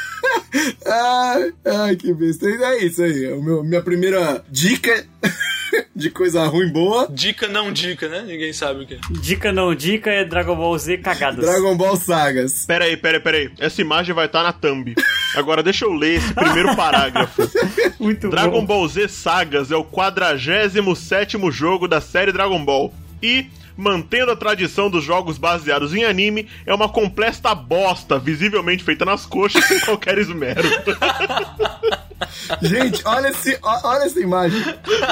[0.85, 2.47] Ai, ai, que besta.
[2.47, 3.25] É isso aí.
[3.25, 5.05] É o meu, minha primeira dica
[5.95, 7.07] de coisa ruim boa.
[7.09, 8.23] Dica não dica, né?
[8.25, 8.95] Ninguém sabe o que.
[8.95, 8.99] é.
[9.21, 11.45] Dica não dica é Dragon Ball Z cagadas.
[11.45, 12.65] Dragon Ball Sagas.
[12.65, 13.51] Pera aí, pera aí, pera aí.
[13.59, 14.95] Essa imagem vai estar na thumb.
[15.35, 17.49] Agora deixa eu ler esse primeiro parágrafo.
[17.99, 18.65] Muito Dragon bom.
[18.65, 22.93] Ball Z Sagas é o 47 jogo da série Dragon Ball.
[23.21, 23.47] E,
[23.77, 29.25] mantendo a tradição dos jogos baseados em anime, é uma completa bosta, visivelmente feita nas
[29.25, 30.61] coxas sem qualquer esmero.
[32.61, 34.61] Gente, olha, esse, olha essa imagem.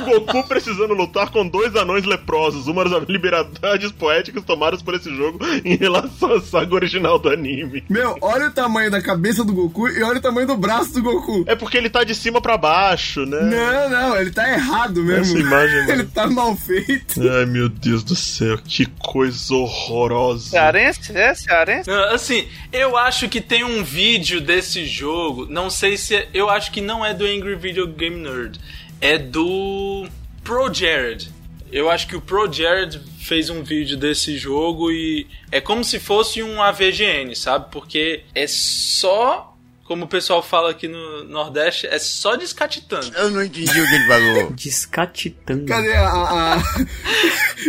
[0.06, 5.40] Goku precisando lutar com dois anões leprosos, uma das liberdades poéticas tomadas por esse jogo
[5.64, 7.84] em relação à saga original do anime.
[7.90, 11.02] Meu, olha o tamanho da cabeça do Goku e olha o tamanho do braço do
[11.02, 11.44] Goku.
[11.48, 13.42] É porque ele tá de cima pra baixo, né?
[13.42, 15.38] Não, não, ele tá errado mesmo.
[15.38, 15.90] Essa imagem, mano.
[16.00, 17.22] Ele tá mal feito.
[17.22, 20.52] Ai, meu Deus do céu, que coisa horrorosa.
[20.52, 21.18] Cearense?
[21.18, 21.90] É cearense?
[21.92, 26.72] Assim, eu acho que tem um vídeo desse jogo, não sei se é, eu acho
[26.72, 28.60] que não é do Angry Video Game Nerd,
[29.02, 30.08] é do
[30.44, 31.30] Pro Jared.
[31.72, 36.00] Eu acho que o Pro Jared fez um vídeo desse jogo e é como se
[36.00, 37.68] fosse um AVGN, sabe?
[37.72, 43.12] Porque é só, como o pessoal fala aqui no Nordeste, é só descatitando.
[43.16, 44.52] Eu não entendi o que ele falou.
[44.58, 45.66] Descatitando.
[45.68, 46.08] Cadê a.
[46.56, 46.58] a,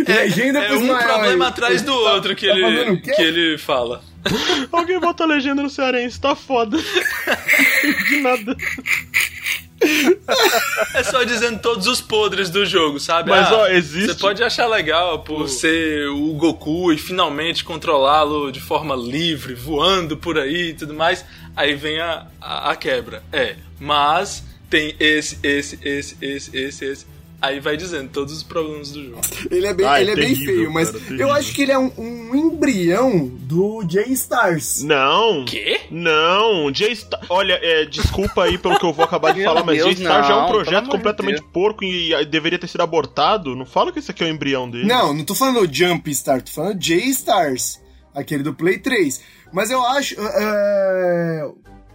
[0.07, 4.03] legenda É pro um problema atrás do Tá- outro que, tá ele, que ele fala.
[4.71, 6.77] Alguém bota a legenda no cearense, tá foda.
[8.09, 8.55] De nada.
[10.93, 13.29] É só dizendo todos os podres do jogo, sabe?
[13.31, 18.51] Mas, Ah, ó, existe- Você pode achar legal por ser o Goku e finalmente controlá-lo
[18.51, 21.25] de forma livre, voando por aí e tudo mais.
[21.55, 23.23] Aí vem a, a, a quebra.
[23.31, 27.05] É, mas tem esse, esse, esse, esse, esse, esse.
[27.41, 29.21] Aí vai dizendo todos os problemas do jogo.
[29.49, 31.27] Ele é bem, Ah, é ele é bem terrível, feio, mas cara, terrível.
[31.27, 34.83] eu acho que ele é um, um embrião do J-Stars.
[34.83, 35.43] Não.
[35.45, 35.81] Quê?
[35.89, 37.21] Não, J-Star.
[37.29, 40.33] Olha, é, desculpa aí pelo que eu vou acabar de falar, mas Deus, J-Star já
[40.33, 41.49] é um projeto completamente Deus.
[41.51, 43.55] porco e, e deveria ter sido abortado.
[43.55, 44.85] Não fala que esse aqui é o embrião dele.
[44.85, 47.81] Não, não tô falando Jump Star, tô falando J-Stars.
[48.13, 49.19] Aquele do Play 3.
[49.53, 50.15] Mas eu acho.
[50.19, 51.49] é,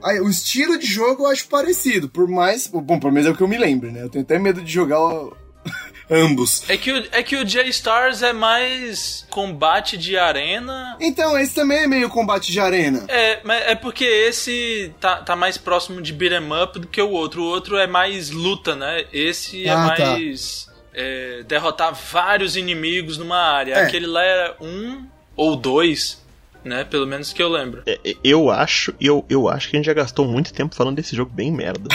[0.06, 2.08] aí, o estilo de jogo eu acho parecido.
[2.08, 2.66] Por mais.
[2.66, 4.02] Bom, pelo menos é o que eu me lembro, né?
[4.02, 5.36] Eu tenho até medo de jogar o-
[6.10, 6.62] ambos.
[6.70, 10.96] É que, o, é que o J-Stars é mais combate de arena.
[11.00, 13.04] Então, esse também é meio combate de arena.
[13.08, 17.10] É, mas é porque esse tá, tá mais próximo de beat'em up do que o
[17.10, 17.42] outro.
[17.42, 19.04] O outro é mais luta, né?
[19.12, 20.06] Esse é Ah, tá.
[20.12, 23.74] mais é, derrotar vários inimigos numa área.
[23.74, 23.82] É.
[23.84, 25.04] Aquele lá era um
[25.34, 26.24] ou dois,
[26.66, 26.84] né?
[26.84, 27.82] Pelo menos que eu lembro.
[27.86, 30.96] É, é, eu acho, eu, eu acho que a gente já gastou muito tempo falando
[30.96, 31.88] desse jogo bem merda.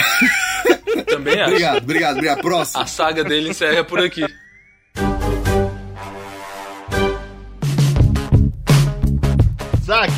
[1.06, 1.50] Também acho.
[1.50, 2.40] Obrigado, obrigado, obrigado.
[2.40, 2.82] Próximo.
[2.82, 4.26] A saga dele encerra por aqui.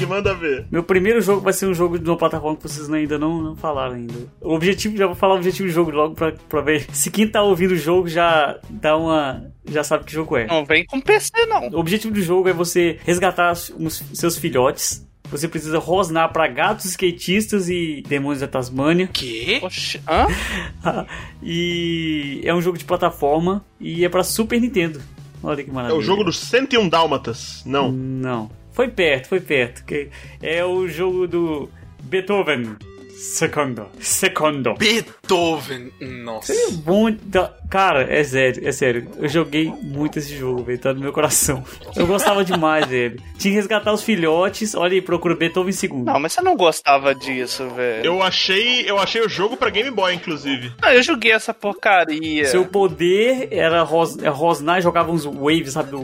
[0.09, 0.67] Manda ver.
[0.71, 3.57] Meu primeiro jogo vai ser um jogo de uma plataforma que vocês ainda não, não
[3.57, 4.15] falaram ainda.
[4.41, 7.27] O objetivo, já vou falar o objetivo do jogo logo pra, pra ver se quem
[7.29, 10.47] tá ouvindo o jogo já dá uma já sabe que jogo é.
[10.47, 11.69] Não vem com PC, não.
[11.69, 15.07] O objetivo do jogo é você resgatar os seus filhotes.
[15.31, 19.09] Você precisa rosnar pra gatos skatistas e demônios da Tasmânia.
[19.11, 19.59] Que?
[19.63, 20.27] Oxi, hã?
[21.43, 25.01] e é um jogo de plataforma e é pra Super Nintendo.
[25.43, 25.99] Olha que É maravilha.
[25.99, 27.63] o jogo dos 101 Dálmatas.
[27.67, 27.91] Não.
[27.91, 28.51] Não.
[28.75, 29.85] Foi perto, foi perto.
[29.85, 30.11] Que
[30.43, 31.71] é o jogo do
[32.03, 32.77] Beethoven.
[33.17, 33.87] Secondo.
[34.01, 34.75] Secondo.
[34.75, 35.93] Beethoven.
[36.01, 36.53] Nossa.
[36.85, 39.09] Bom, da- cara, é sério, é sério.
[39.17, 40.79] Eu joguei muito esse jogo, velho.
[40.79, 41.65] Tá no meu coração.
[41.97, 43.21] Eu gostava demais dele.
[43.39, 44.75] Tinha que resgatar os filhotes.
[44.75, 46.07] Olha aí, procura Beethoven segundo.
[46.07, 48.05] Não, mas você não gostava disso, velho.
[48.05, 50.73] Eu achei, eu achei o jogo pra Game Boy, inclusive.
[50.83, 52.45] Ah, eu joguei essa porcaria.
[52.47, 56.03] Seu poder era ros, rosnar e jogava uns waves, sabe, do,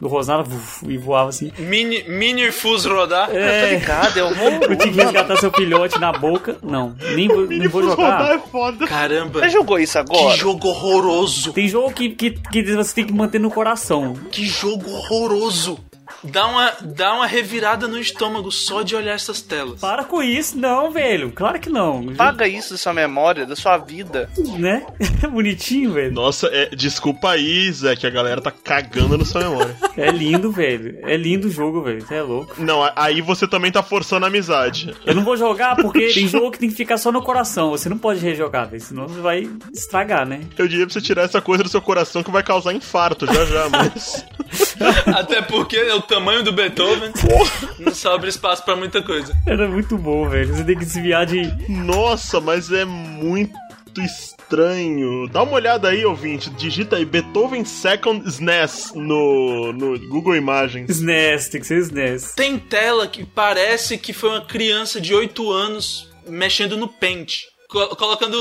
[0.00, 1.52] do rosnar vuf, e voava assim.
[1.58, 3.28] Mini, mini Fus rodar.
[3.34, 4.62] É, Ligado, é horroroso.
[4.70, 6.56] eu tinha que resgatar seu filhote na boca.
[6.62, 8.34] Não, nem vou, nem vou jogar.
[8.34, 8.86] é foda.
[8.86, 9.40] Caramba.
[9.40, 10.36] Você jogou isso Que agora?
[10.36, 11.52] jogo horroroso.
[11.52, 14.14] Tem jogo que, que, que você tem que manter no coração.
[14.30, 15.78] Que jogo horroroso.
[16.22, 19.80] Dá uma, dá uma revirada no estômago só de olhar essas telas.
[19.80, 21.32] Para com isso, não, velho.
[21.32, 22.14] Claro que não.
[22.14, 24.30] Paga isso da sua memória, da sua vida.
[24.58, 24.86] Né?
[25.30, 26.12] Bonitinho, velho.
[26.12, 29.76] Nossa, é, desculpa aí, Zé, que a galera tá cagando na sua memória.
[29.96, 30.98] É lindo, velho.
[31.04, 32.02] É lindo o jogo, velho.
[32.02, 32.54] Você é louco.
[32.58, 34.94] Não, aí você também tá forçando a amizade.
[35.06, 37.70] Eu não vou jogar porque tem jogo que tem que ficar só no coração.
[37.70, 38.82] Você não pode rejogar, velho.
[38.82, 40.40] Senão você vai estragar, né?
[40.58, 43.46] Eu diria pra você tirar essa coisa do seu coração que vai causar infarto já
[43.46, 44.22] já, mas.
[45.06, 47.12] Até porque é o tamanho do Beethoven.
[47.78, 49.36] Não sobra espaço pra muita coisa.
[49.46, 50.54] Era muito bom, velho.
[50.54, 51.42] Você tem que desviar de.
[51.68, 53.56] Nossa, mas é muito
[54.00, 55.28] estranho.
[55.28, 56.50] Dá uma olhada aí, ouvinte.
[56.50, 60.88] Digita aí Beethoven Second SNES no, no Google Imagens.
[60.90, 62.34] SNES, tem que ser SNES.
[62.34, 67.46] Tem tela que parece que foi uma criança de 8 anos mexendo no pente.
[67.76, 68.34] Co- colocando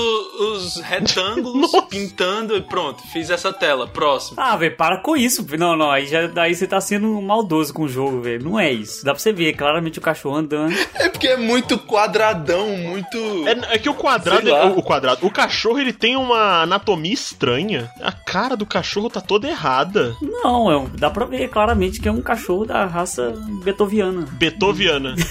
[0.53, 3.85] os retângulos, pintando e pronto, fiz essa tela.
[3.85, 4.37] Próximo.
[4.39, 5.45] Ah, velho, para com isso.
[5.57, 8.43] Não, não, aí já daí você tá sendo maldoso com o jogo, velho.
[8.45, 9.03] Não é isso.
[9.03, 10.73] Dá pra você ver claramente o cachorro andando.
[11.05, 13.17] É porque é muito quadradão, muito.
[13.47, 14.65] É, é que o quadrado, lá.
[14.67, 17.91] o, o quadrado, o cachorro ele tem uma anatomia estranha.
[18.01, 20.15] A cara do cachorro tá toda errada.
[20.21, 23.33] Não, é um- dá pra ver claramente que é um cachorro da raça
[23.63, 24.25] beethoviana.
[24.31, 25.15] Beethoviana.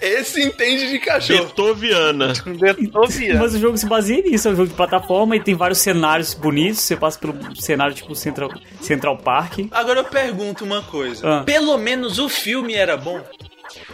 [0.00, 1.44] Esse entende de cachorro.
[1.44, 3.34] Beethoven.
[3.38, 6.34] Mas o jogo se baseia nisso, é um jogo de plataforma e tem vários cenários
[6.34, 6.80] bonitos.
[6.80, 8.50] Você passa pelo cenário tipo Central,
[8.80, 9.60] Central Park.
[9.70, 11.40] Agora eu pergunto uma coisa.
[11.40, 11.42] Ah.
[11.44, 13.20] Pelo menos o filme era bom?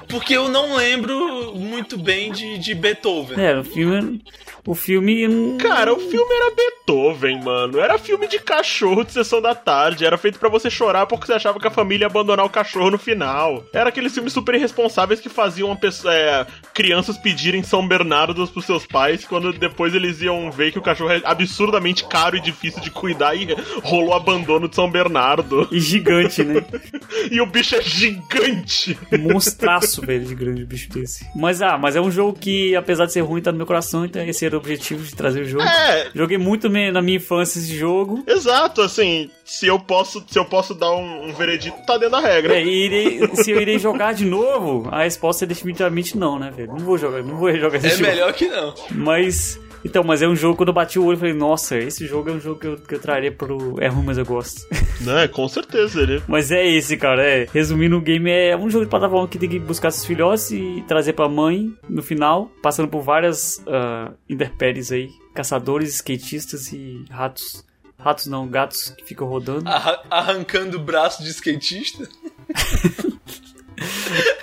[0.09, 3.39] Porque eu não lembro muito bem de, de Beethoven.
[3.39, 4.23] É, o filme.
[4.67, 5.27] O filme.
[5.29, 7.79] hum, Cara, o filme era Beethoven, mano.
[7.79, 10.05] Era filme de cachorro de sessão da tarde.
[10.05, 12.91] Era feito pra você chorar porque você achava que a família ia abandonar o cachorro
[12.91, 13.65] no final.
[13.73, 18.65] Era aqueles filmes super irresponsáveis que faziam uma pessoa, é, crianças pedirem São Bernardo pros
[18.65, 22.81] seus pais quando depois eles iam ver que o cachorro é absurdamente caro e difícil
[22.81, 23.49] de cuidar e
[23.83, 25.69] rolou abandono de São Bernardo.
[25.71, 26.65] E gigante, né?
[27.31, 28.97] E o bicho é gigante.
[29.19, 31.27] Monstraço, velho, de grande bicho desse.
[31.35, 34.05] Mas ah, mas é um jogo que, apesar de ser ruim, tá no meu coração,
[34.05, 35.63] então esse era o objetivo de trazer o jogo.
[35.65, 38.23] É, Joguei muito na minha infância esse jogo.
[38.27, 42.21] exato, assim, se eu posso, se eu posso dar um, um veredito, tá dentro da
[42.21, 42.57] regra.
[42.57, 46.51] É, e irei- se eu irei jogar de novo, a resposta é definitivamente não, né,
[46.51, 46.69] velho?
[46.73, 48.03] Não vou jogar, não vou jogar esse É jogo.
[48.03, 48.75] melhor que não.
[48.91, 49.59] Mas.
[49.89, 52.29] Então, mas é um jogo, quando eu bati o olho, eu falei, nossa, esse jogo
[52.29, 53.77] é um jogo que eu, que eu traria pro.
[53.81, 54.63] É ruim, mas eu gosto.
[54.99, 56.23] Né, com certeza, ele.
[56.27, 57.47] mas é esse, cara, é.
[57.53, 60.83] Resumindo, o game é um jogo de plataforma que tem que buscar seus filhotes e
[60.89, 65.11] trazer pra mãe no final, passando por várias uh, interpéries aí.
[65.35, 67.63] Caçadores, skatistas e ratos.
[67.99, 69.69] Ratos não, gatos que ficam rodando.
[69.69, 72.09] Arra- arrancando o braço de skatista.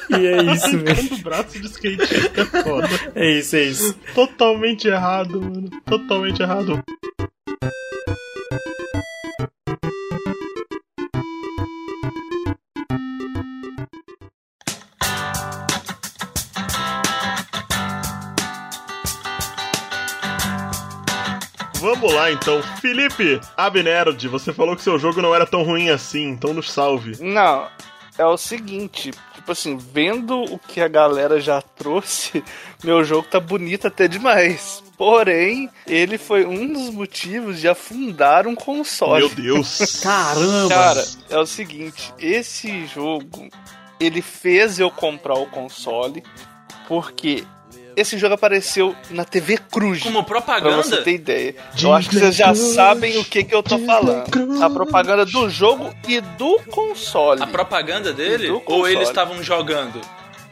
[0.10, 1.18] E é isso, velho.
[1.24, 2.90] braço de skatista é foda.
[3.16, 3.94] É isso, é isso.
[4.14, 5.70] Totalmente errado, mano.
[5.86, 6.84] Totalmente errado.
[21.84, 22.62] Vamos lá então.
[22.82, 27.22] Felipe Abnerd, você falou que seu jogo não era tão ruim assim, então nos salve.
[27.22, 27.68] Não,
[28.18, 32.44] é o seguinte, tipo assim, vendo o que a galera já trouxe,
[32.84, 34.84] meu jogo tá bonito até demais.
[34.98, 39.26] Porém, ele foi um dos motivos de afundar um console.
[39.26, 40.00] Meu Deus.
[40.04, 40.70] Caramba!
[40.70, 43.50] Cara, é o seguinte, esse jogo,
[44.00, 46.24] ele fez eu comprar o console,
[46.88, 47.44] porque
[47.96, 50.02] esse jogo apareceu na TV Cruz.
[50.04, 50.84] Como Pra propaganda?
[50.84, 51.56] você ter ideia.
[51.82, 54.26] Eu acho que vocês já sabem o que, que eu tô falando.
[54.64, 57.42] A propaganda do jogo e do console.
[57.42, 58.50] A propaganda dele?
[58.66, 60.00] Ou eles estavam jogando?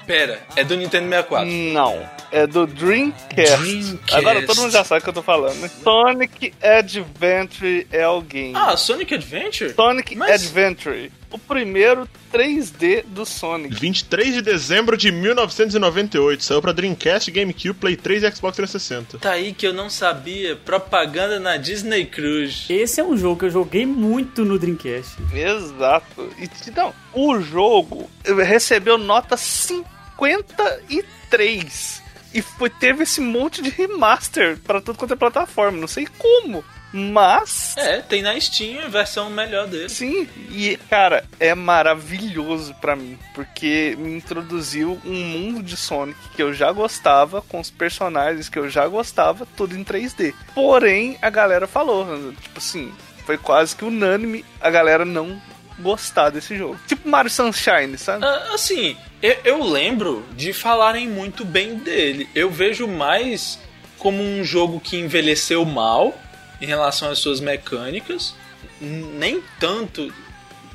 [0.06, 1.46] Pera, é do Nintendo 64.
[1.50, 2.10] Não.
[2.32, 3.58] é do Dreamcast.
[3.62, 4.16] Dreamcast.
[4.16, 5.70] Agora todo mundo já sabe o que eu tô falando, né?
[5.84, 8.54] Sonic Adventure é o game.
[8.56, 9.74] Ah, Sonic Adventure?
[9.74, 11.12] Sonic mas- Adventure.
[11.32, 13.76] O primeiro 3D do Sonic.
[13.76, 16.44] 23 de dezembro de 1998.
[16.44, 19.20] Saiu pra Dreamcast, GameCube, Play 3 e Xbox 360.
[19.20, 20.58] Tá aí que eu não sabia.
[20.58, 22.66] Propaganda na Disney Cruise.
[22.72, 25.16] Esse é um jogo que eu joguei muito no Dreamcast.
[25.34, 26.30] Exato.
[26.68, 32.02] Então, o jogo recebeu nota 53.
[32.34, 35.78] E foi, teve esse monte de remaster pra tudo quanto é plataforma.
[35.78, 36.64] Não sei como.
[36.94, 37.76] Mas.
[37.78, 39.90] É, tem na Steam a versão melhor dele.
[39.90, 46.44] Sim, e cara, é maravilhoso pra mim, porque me introduziu um mundo de Sonic que
[46.44, 50.34] eu já gostava, com os personagens que eu já gostava, tudo em 3D.
[50.54, 52.92] Porém, a galera falou, tipo assim,
[53.26, 55.42] foi quase que unânime a galera não
[55.80, 56.80] gostar desse jogo.
[56.88, 58.26] Tipo Mario Sunshine, sabe?
[58.26, 62.30] Ah, assim, eu, eu lembro de falarem muito bem dele.
[62.36, 63.58] Eu vejo mais
[63.98, 66.14] como um jogo que envelheceu mal
[66.62, 68.36] em relação às suas mecânicas.
[68.80, 70.14] Nem tanto.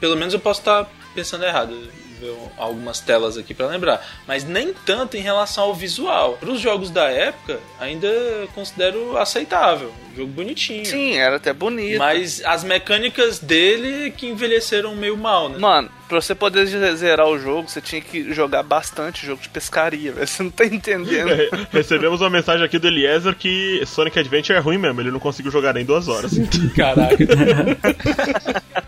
[0.00, 1.78] Pelo menos eu posso estar pensando errado.
[2.18, 4.02] Ver algumas telas aqui pra lembrar.
[4.26, 6.38] Mas nem tanto em relação ao visual.
[6.40, 8.08] Para os jogos da época, ainda
[8.54, 9.92] considero aceitável.
[10.12, 10.86] Um jogo bonitinho.
[10.86, 11.98] Sim, era até bonito.
[11.98, 15.58] Mas as mecânicas dele que envelheceram meio mal, né?
[15.58, 20.12] Mano, pra você poder zerar o jogo, você tinha que jogar bastante jogo de pescaria,
[20.12, 20.26] velho.
[20.26, 21.30] Você não tá entendendo.
[21.72, 25.50] Recebemos uma mensagem aqui do Eliezer que Sonic Adventure é ruim mesmo, ele não conseguiu
[25.50, 26.32] jogar nem duas horas.
[26.74, 27.16] Caraca.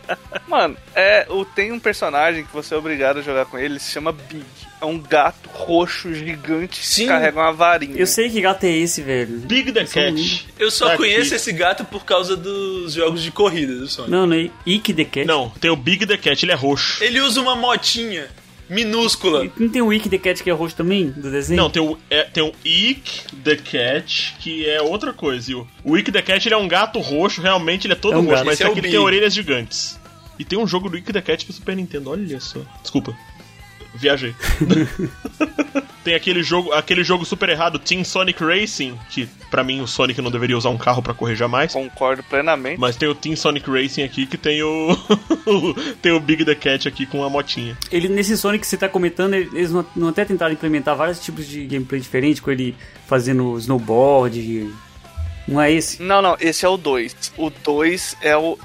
[0.48, 3.78] Mano, é, o, tem um personagem que você é obrigado a jogar com ele, ele
[3.80, 4.44] se chama Big.
[4.80, 7.02] É um gato roxo gigante Sim.
[7.02, 7.96] que carrega uma varinha.
[7.96, 9.38] Eu sei que gato é esse, velho.
[9.40, 10.48] Big the Cat.
[10.58, 11.34] Eu só Tá conheço aqui.
[11.34, 14.10] esse gato por causa dos jogos de corrida do Sonic.
[14.10, 15.26] Não, não é Ike the Cat.
[15.26, 17.02] Não, tem o Big the Cat, ele é roxo.
[17.02, 18.28] Ele usa uma motinha
[18.70, 19.50] minúscula.
[19.56, 21.60] Não tem o Ike the Cat que é roxo também, do desenho?
[21.60, 25.50] Não, tem o, é, tem o Eek the Cat, que é outra coisa.
[25.50, 28.14] E o, o Eek the Cat ele é um gato roxo, realmente ele é todo
[28.14, 28.44] É um roxo, gato.
[28.46, 29.97] mas Esse é aqui ele tem orelhas gigantes.
[30.38, 32.60] E tem um jogo do Eek the Cat pro Super Nintendo, olha só.
[32.82, 33.16] Desculpa.
[33.94, 34.34] Viajei.
[36.04, 40.20] tem aquele jogo, aquele jogo super errado, Team Sonic Racing, que pra mim o Sonic
[40.20, 41.72] não deveria usar um carro pra correr jamais.
[41.72, 42.78] Concordo plenamente.
[42.78, 44.96] Mas tem o Team Sonic Racing aqui que tem o.
[46.00, 47.76] tem o Big the Cat aqui com a motinha.
[47.90, 51.46] Ele, nesse Sonic que você tá comentando, eles não, não até tentaram implementar vários tipos
[51.46, 52.76] de gameplay diferentes, com ele
[53.06, 54.70] fazendo snowboard.
[55.48, 56.02] Não é esse?
[56.02, 57.32] Não, não, esse é o 2.
[57.38, 58.58] O 2 é o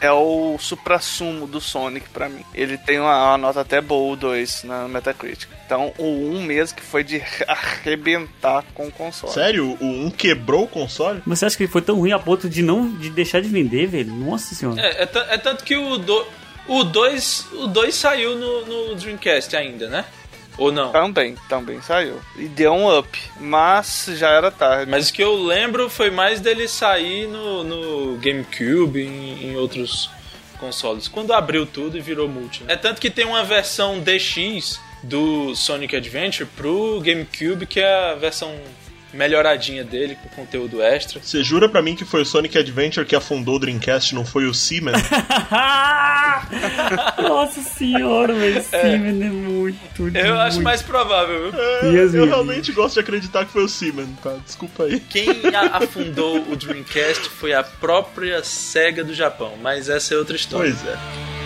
[0.00, 2.44] é o supra-sumo do Sonic pra mim.
[2.54, 5.48] Ele tem uma, uma nota até boa, o 2, na Metacritic.
[5.66, 9.32] Então, o 1 mesmo que foi de arrebentar com o console.
[9.32, 9.76] Sério?
[9.80, 11.22] O 1 quebrou o console?
[11.26, 13.48] Mas você acha que ele foi tão ruim a ponto de não de deixar de
[13.48, 14.12] vender, velho?
[14.12, 14.80] Nossa senhora.
[14.80, 16.26] É, é, é tanto que o 2
[16.68, 20.04] o dois, o dois saiu no, no Dreamcast ainda, né?
[20.58, 20.90] Ou não?
[20.90, 22.20] Também, também saiu.
[22.36, 24.90] E deu um up, mas já era tarde.
[24.90, 29.56] Mas o que eu lembro foi mais dele sair no, no GameCube e em, em
[29.56, 30.10] outros
[30.58, 31.06] consoles.
[31.06, 32.64] Quando abriu tudo e virou multi.
[32.64, 32.74] né?
[32.74, 38.14] É tanto que tem uma versão DX do Sonic Adventure pro GameCube, que é a
[38.14, 38.52] versão
[39.12, 41.20] melhoradinha dele, com conteúdo extra.
[41.22, 44.46] Você jura pra mim que foi o Sonic Adventure que afundou o Dreamcast, não foi
[44.46, 44.92] o Seaman?
[47.18, 48.62] Nossa senhora, velho.
[48.62, 50.16] Sim, é muito.
[50.16, 50.64] Eu acho muito.
[50.64, 51.60] mais provável, viu?
[51.60, 54.36] É, eu me realmente gosto de acreditar que foi o Seaman, tá?
[54.44, 55.00] Desculpa aí.
[55.00, 55.28] Quem
[55.72, 60.72] afundou o Dreamcast foi a própria SEGA do Japão, mas essa é outra história.
[60.72, 61.37] Pois é.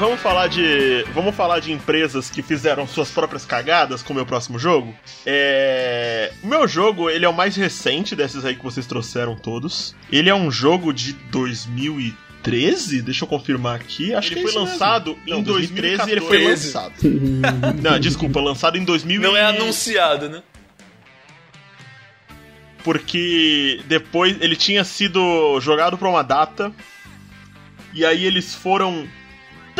[0.00, 1.04] Vamos falar de.
[1.14, 4.94] Vamos falar de empresas que fizeram suas próprias cagadas com o meu próximo jogo.
[5.26, 6.32] É.
[6.42, 9.94] O meu jogo, ele é o mais recente desses aí que vocês trouxeram todos.
[10.10, 13.02] Ele é um jogo de 2013?
[13.02, 14.14] Deixa eu confirmar aqui.
[14.14, 16.66] Acho Ele que foi foi lançado Não, em 2013 e ele foi 2014.
[16.66, 17.76] lançado.
[17.82, 20.42] Não, desculpa, lançado em 2000 Não é anunciado, né?
[22.82, 26.72] porque depois ele tinha sido jogado pra uma data
[27.92, 29.06] e aí eles foram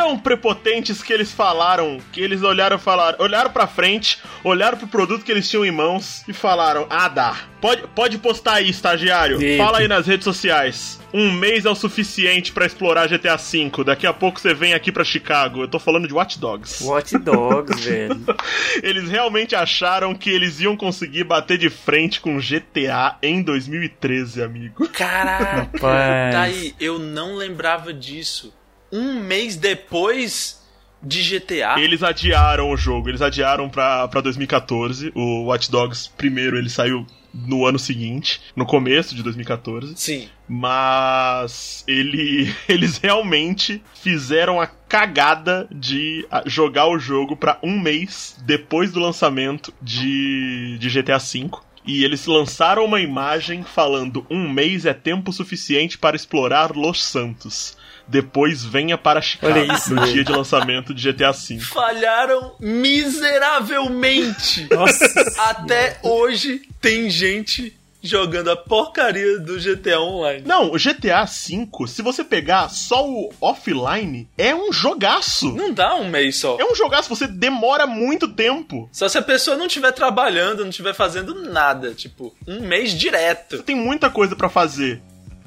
[0.00, 5.22] tão prepotentes que eles falaram que eles olharam falaram, olharam para frente, olharam pro produto
[5.22, 7.36] que eles tinham em mãos e falaram: "Ah, dá.
[7.60, 9.38] Pode pode postar aí, estagiário.
[9.42, 9.62] Eita.
[9.62, 10.98] Fala aí nas redes sociais.
[11.12, 13.84] Um mês é o suficiente pra explorar GTA V.
[13.84, 15.60] Daqui a pouco você vem aqui pra Chicago.
[15.60, 16.82] Eu tô falando de Watch Dogs.
[16.82, 18.24] Watch Dogs, velho.
[18.82, 24.88] Eles realmente acharam que eles iam conseguir bater de frente com GTA em 2013, amigo.
[24.88, 25.78] Caraca!
[25.78, 28.54] Tá aí, eu não lembrava disso.
[28.92, 30.60] Um mês depois
[31.02, 31.78] de GTA.
[31.78, 35.12] Eles adiaram o jogo, eles adiaram pra, pra 2014.
[35.14, 39.94] O Watch Dogs, primeiro, ele saiu no ano seguinte, no começo de 2014.
[39.96, 40.28] Sim.
[40.48, 48.36] Mas ele, eles realmente fizeram a cagada de ah, jogar o jogo pra um mês
[48.44, 51.50] depois do lançamento de, de GTA V.
[51.86, 57.78] E eles lançaram uma imagem falando: um mês é tempo suficiente para explorar Los Santos.
[58.10, 59.54] Depois venha para Chicago
[59.90, 61.60] no dia de lançamento de GTA V.
[61.60, 64.66] Falharam miseravelmente.
[64.74, 65.06] Nossa.
[65.38, 70.42] Até hoje tem gente jogando a porcaria do GTA Online.
[70.46, 75.54] Não, o GTA V, se você pegar só o offline, é um jogaço.
[75.54, 76.56] Não dá um mês só.
[76.58, 78.88] É um jogaço, você demora muito tempo.
[78.92, 81.94] Só se a pessoa não estiver trabalhando, não estiver fazendo nada.
[81.94, 83.62] Tipo, um mês direto.
[83.62, 85.02] Tem muita coisa pra fazer.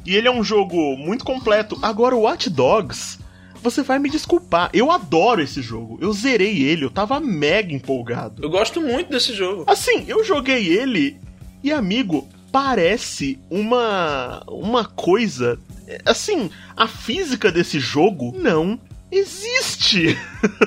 [0.06, 1.78] E ele é um jogo muito completo.
[1.82, 3.20] Agora, o Watch Dogs,
[3.62, 4.70] você vai me desculpar.
[4.74, 5.97] Eu adoro esse jogo.
[6.01, 8.43] Eu zerei ele, eu tava mega empolgado.
[8.43, 9.64] Eu gosto muito desse jogo.
[9.66, 11.20] Assim, eu joguei ele
[11.64, 14.43] e, amigo, parece uma.
[14.47, 15.58] uma coisa.
[16.06, 18.80] Assim, a física desse jogo não
[19.10, 20.18] existe.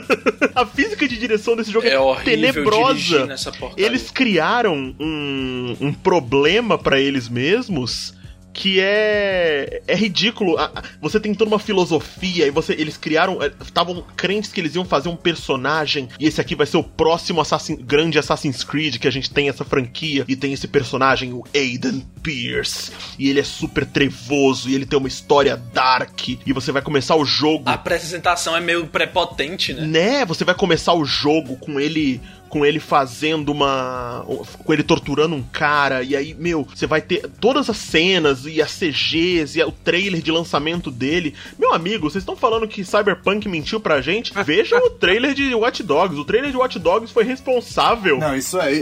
[0.54, 3.28] a física de direção desse jogo é, É tenebrosa.
[3.76, 8.14] Eles criaram um, um problema pra eles mesmos
[8.56, 10.56] que é é ridículo.
[11.00, 15.10] Você tem toda uma filosofia e você eles criaram, estavam crentes que eles iam fazer
[15.10, 19.10] um personagem e esse aqui vai ser o próximo Assassin, grande Assassin's Creed que a
[19.10, 23.84] gente tem essa franquia e tem esse personagem o Aiden Pierce e ele é super
[23.84, 28.56] trevoso e ele tem uma história dark e você vai começar o jogo A apresentação
[28.56, 29.86] é meio prepotente, né?
[29.86, 30.24] né?
[30.24, 32.22] Você vai começar o jogo com ele
[32.56, 34.24] com ele fazendo uma
[34.64, 38.62] com ele torturando um cara e aí, meu, você vai ter todas as cenas e
[38.62, 41.34] as CGs e o trailer de lançamento dele.
[41.58, 44.32] Meu amigo, vocês estão falando que Cyberpunk mentiu pra gente?
[44.42, 46.18] Vejam o trailer de Watch Dogs.
[46.18, 48.18] O trailer de Watch Dogs foi responsável.
[48.18, 48.72] Não, isso é.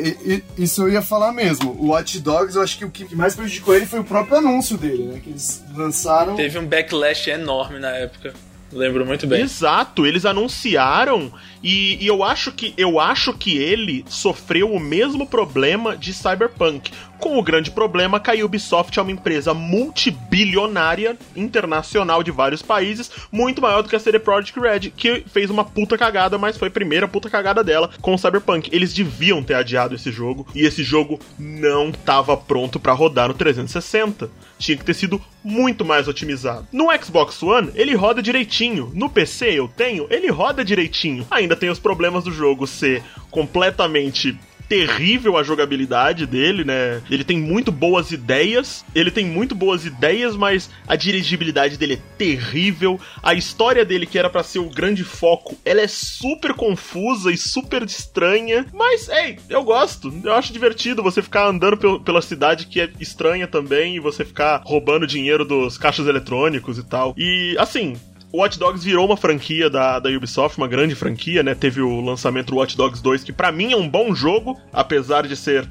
[0.57, 1.73] Isso eu ia falar mesmo.
[1.73, 4.79] O Watch Dogs, eu acho que o que mais prejudicou ele foi o próprio anúncio
[4.79, 5.21] dele, né?
[5.23, 6.37] Que eles lançaram.
[6.37, 8.35] Teve um backlash enorme na época.
[8.73, 9.43] Lembro muito bem.
[9.43, 15.27] Exato, eles anunciaram e, e eu acho que eu acho que ele sofreu o mesmo
[15.27, 16.91] problema de Cyberpunk.
[17.25, 23.11] Com o grande problema que a Ubisoft é uma empresa multibilionária internacional de vários países,
[23.33, 26.69] muito maior do que a CD Projekt Red, que fez uma puta cagada, mas foi
[26.69, 28.69] a primeira puta cagada dela com o Cyberpunk.
[28.71, 33.35] Eles deviam ter adiado esse jogo e esse jogo não tava pronto pra rodar no
[33.35, 34.31] 360.
[34.59, 36.69] Tinha que ter sido muito mais otimizado.
[36.71, 38.93] No Xbox One, ele roda direitinho.
[38.93, 41.27] No PC eu tenho, ele roda direitinho.
[41.31, 47.03] Ainda tem os problemas do jogo ser completamente terrível a jogabilidade dele, né?
[47.11, 52.17] Ele tem muito boas ideias, ele tem muito boas ideias, mas a dirigibilidade dele é
[52.19, 53.01] terrível.
[53.23, 57.37] A história dele, que era pra ser o grande foco, ela é super confusa e
[57.37, 58.67] super estranha.
[58.73, 60.13] Mas, ei, eu gosto.
[60.23, 64.25] Eu acho divertido você ficar andando pel- pela cidade que é estranha também e você
[64.25, 67.15] ficar roubando dinheiro dos caixas eletrônicos e tal.
[67.17, 67.97] E, assim,
[68.35, 71.55] o Watch Dogs virou uma franquia da, da Ubisoft, uma grande franquia, né?
[71.55, 75.25] Teve o lançamento do Watch Dogs 2, que pra mim é um bom jogo, apesar
[75.25, 75.71] de ser.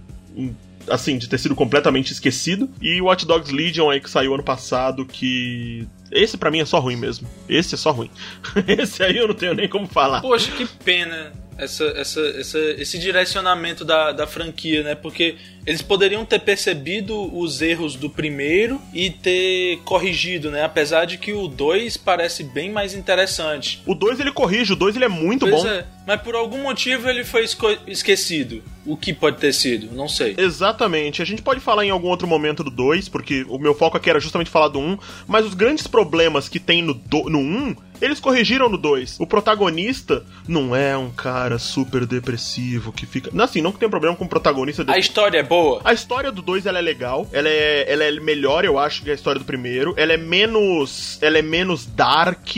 [0.88, 2.70] Assim, de ter sido completamente esquecido.
[2.82, 5.86] E o Watch Dogs Legion aí que saiu ano passado, que.
[6.10, 7.28] Esse pra mim é só ruim mesmo.
[7.50, 8.10] Esse é só ruim.
[8.66, 10.22] Esse aí eu não tenho nem como falar.
[10.22, 14.96] Poxa, que pena essa, essa, essa, esse direcionamento da, da franquia, né?
[14.96, 15.36] Porque
[15.66, 20.64] eles poderiam ter percebido os erros do primeiro e ter corrigido, né?
[20.64, 23.82] Apesar de que o 2 parece bem mais interessante.
[23.86, 25.68] O 2 ele corrige, o 2 ele é muito Pois bom.
[25.70, 27.46] é, mas por algum motivo ele foi
[27.88, 28.62] esquecido.
[28.86, 29.96] O que pode ter sido?
[29.96, 30.36] Não sei.
[30.38, 31.22] Exatamente.
[31.22, 34.10] A gente pode falar em algum outro momento do 2, porque o meu foco aqui
[34.10, 37.40] era justamente falar do 1, um, mas os grandes problemas que tem no 1, no
[37.40, 39.18] um, eles corrigiram no 2.
[39.20, 43.30] O protagonista não é um cara super depressivo que fica.
[43.32, 44.84] Não, assim, não que tem problema com o protagonista.
[44.88, 45.80] A história é boa.
[45.86, 49.10] A história do 2 ela é legal, ela é, ela é melhor, eu acho, que
[49.10, 49.94] a história do primeiro.
[49.96, 51.18] Ela é menos.
[51.22, 52.50] Ela é menos dark.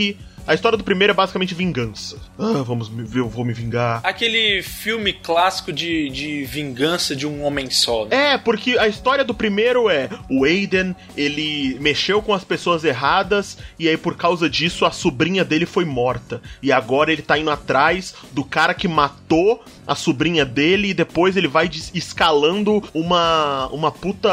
[0.46, 2.18] A história do primeiro é basicamente vingança.
[2.38, 4.00] Ah, vamos ver, eu vou me vingar.
[4.04, 8.04] Aquele filme clássico de, de vingança de um homem só.
[8.06, 8.34] né?
[8.34, 13.58] É, porque a história do primeiro é o Aiden, ele mexeu com as pessoas erradas
[13.78, 16.40] e aí por causa disso a sobrinha dele foi morta.
[16.62, 21.36] E agora ele tá indo atrás do cara que matou a sobrinha dele e depois
[21.36, 24.30] ele vai escalando uma uma puta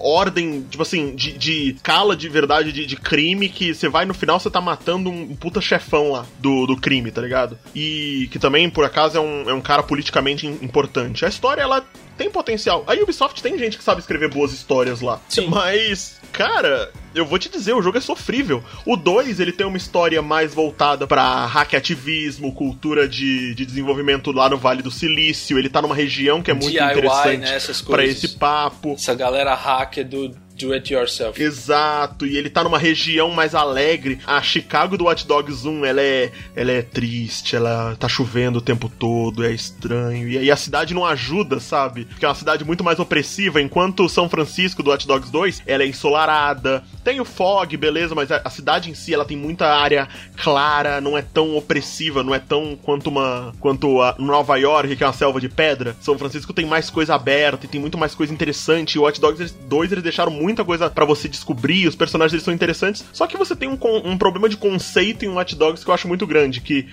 [0.00, 4.14] ordem, tipo assim, de, de escala de verdade de, de crime que você vai no
[4.14, 7.58] final você tá matando um, um puta chefão lá do, do crime, tá ligado?
[7.74, 11.24] E que também, por acaso, é um, é um cara politicamente im- importante.
[11.24, 11.84] A história, ela
[12.20, 12.84] tem potencial.
[12.86, 15.18] A Ubisoft tem gente que sabe escrever boas histórias lá.
[15.26, 15.46] Sim.
[15.48, 18.62] Mas, cara, eu vou te dizer, o jogo é sofrível.
[18.84, 24.50] O 2, ele tem uma história mais voltada pra hackativismo, cultura de, de desenvolvimento lá
[24.50, 25.58] no Vale do Silício.
[25.58, 28.24] Ele tá numa região que é muito DIY, interessante né, coisas.
[28.24, 28.92] esse papo.
[28.92, 31.40] Essa galera hacker do do it yourself.
[31.40, 34.18] Exato, e ele tá numa região mais alegre.
[34.26, 38.62] A Chicago do Watch Dogs 1, ela é, ela é triste, ela tá chovendo o
[38.62, 40.28] tempo todo, é estranho.
[40.28, 42.04] E a cidade não ajuda, sabe?
[42.04, 45.82] Porque é uma cidade muito mais opressiva, enquanto São Francisco do Watch Dogs 2, ela
[45.82, 46.82] é ensolarada.
[47.02, 51.16] Tem o fog, beleza, mas a, cidade em si, ela tem muita área clara, não
[51.16, 55.12] é tão opressiva, não é tão quanto uma quanto a Nova York, que é uma
[55.12, 55.96] selva de pedra.
[56.00, 58.94] São Francisco tem mais coisa aberta e tem muito mais coisa interessante.
[58.94, 62.34] E o Watch Dogs eles- 2 eles deixaram muita coisa pra você descobrir, os personagens
[62.34, 63.04] eles são interessantes.
[63.12, 66.06] Só que você tem um, um problema de conceito em Watch Dogs que eu acho
[66.06, 66.86] muito grande, que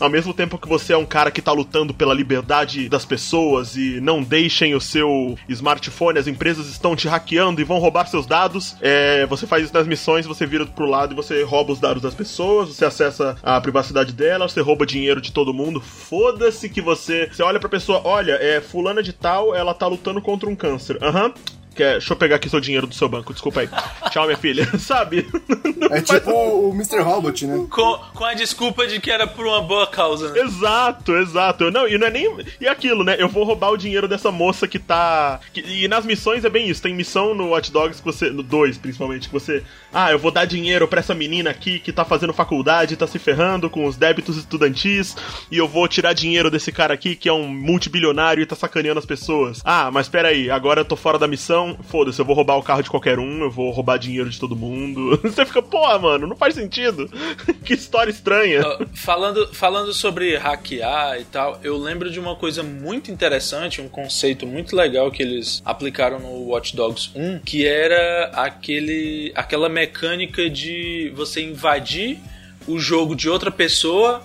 [0.00, 3.76] ao mesmo tempo que você é um cara que tá lutando pela liberdade das pessoas
[3.76, 8.26] e não deixem o seu smartphone, as empresas estão te hackeando e vão roubar seus
[8.26, 11.80] dados, é, você faz isso nas missões, você vira pro lado e você rouba os
[11.80, 15.80] dados das pessoas, você acessa a privacidade delas, você rouba dinheiro de todo mundo.
[15.80, 17.28] Foda-se que você.
[17.30, 20.98] Você olha pra pessoa, olha, é fulana de tal, ela tá lutando contra um câncer.
[21.02, 21.32] Aham.
[21.74, 23.68] Quer, deixa eu pegar aqui seu dinheiro do seu banco, desculpa aí.
[24.10, 24.66] Tchau, minha filha.
[24.78, 25.26] Sabe?
[25.90, 27.00] É tipo o Mr.
[27.00, 27.66] Robot, né?
[27.70, 30.40] Com, com a desculpa de que era por uma boa causa, né?
[30.40, 31.70] Exato, exato.
[31.70, 32.36] Não, e não é nem.
[32.60, 33.16] E aquilo, né?
[33.18, 35.40] Eu vou roubar o dinheiro dessa moça que tá.
[35.52, 36.82] que- e nas missões é bem isso.
[36.82, 38.30] Tem missão no Watch Dogs que você.
[38.30, 39.62] No 2, principalmente, que você.
[39.92, 43.18] Ah, eu vou dar dinheiro pra essa menina aqui que tá fazendo faculdade, tá se
[43.18, 45.16] ferrando com os débitos estudantis.
[45.50, 48.98] E eu vou tirar dinheiro desse cara aqui que é um multibilionário e tá sacaneando
[48.98, 49.60] as pessoas.
[49.64, 51.63] Ah, mas peraí, agora eu tô fora da missão.
[51.84, 54.56] Foda-se, eu vou roubar o carro de qualquer um, eu vou roubar dinheiro de todo
[54.56, 55.18] mundo.
[55.22, 57.08] Você fica, pô, mano, não faz sentido.
[57.64, 58.62] que história estranha.
[58.64, 63.88] Ó, Falando, falando sobre hackear e tal, eu lembro de uma coisa muito interessante, um
[63.88, 70.48] conceito muito legal que eles aplicaram no Watch Dogs 1, que era aquele, aquela mecânica
[70.50, 72.18] de você invadir
[72.66, 74.22] o jogo de outra pessoa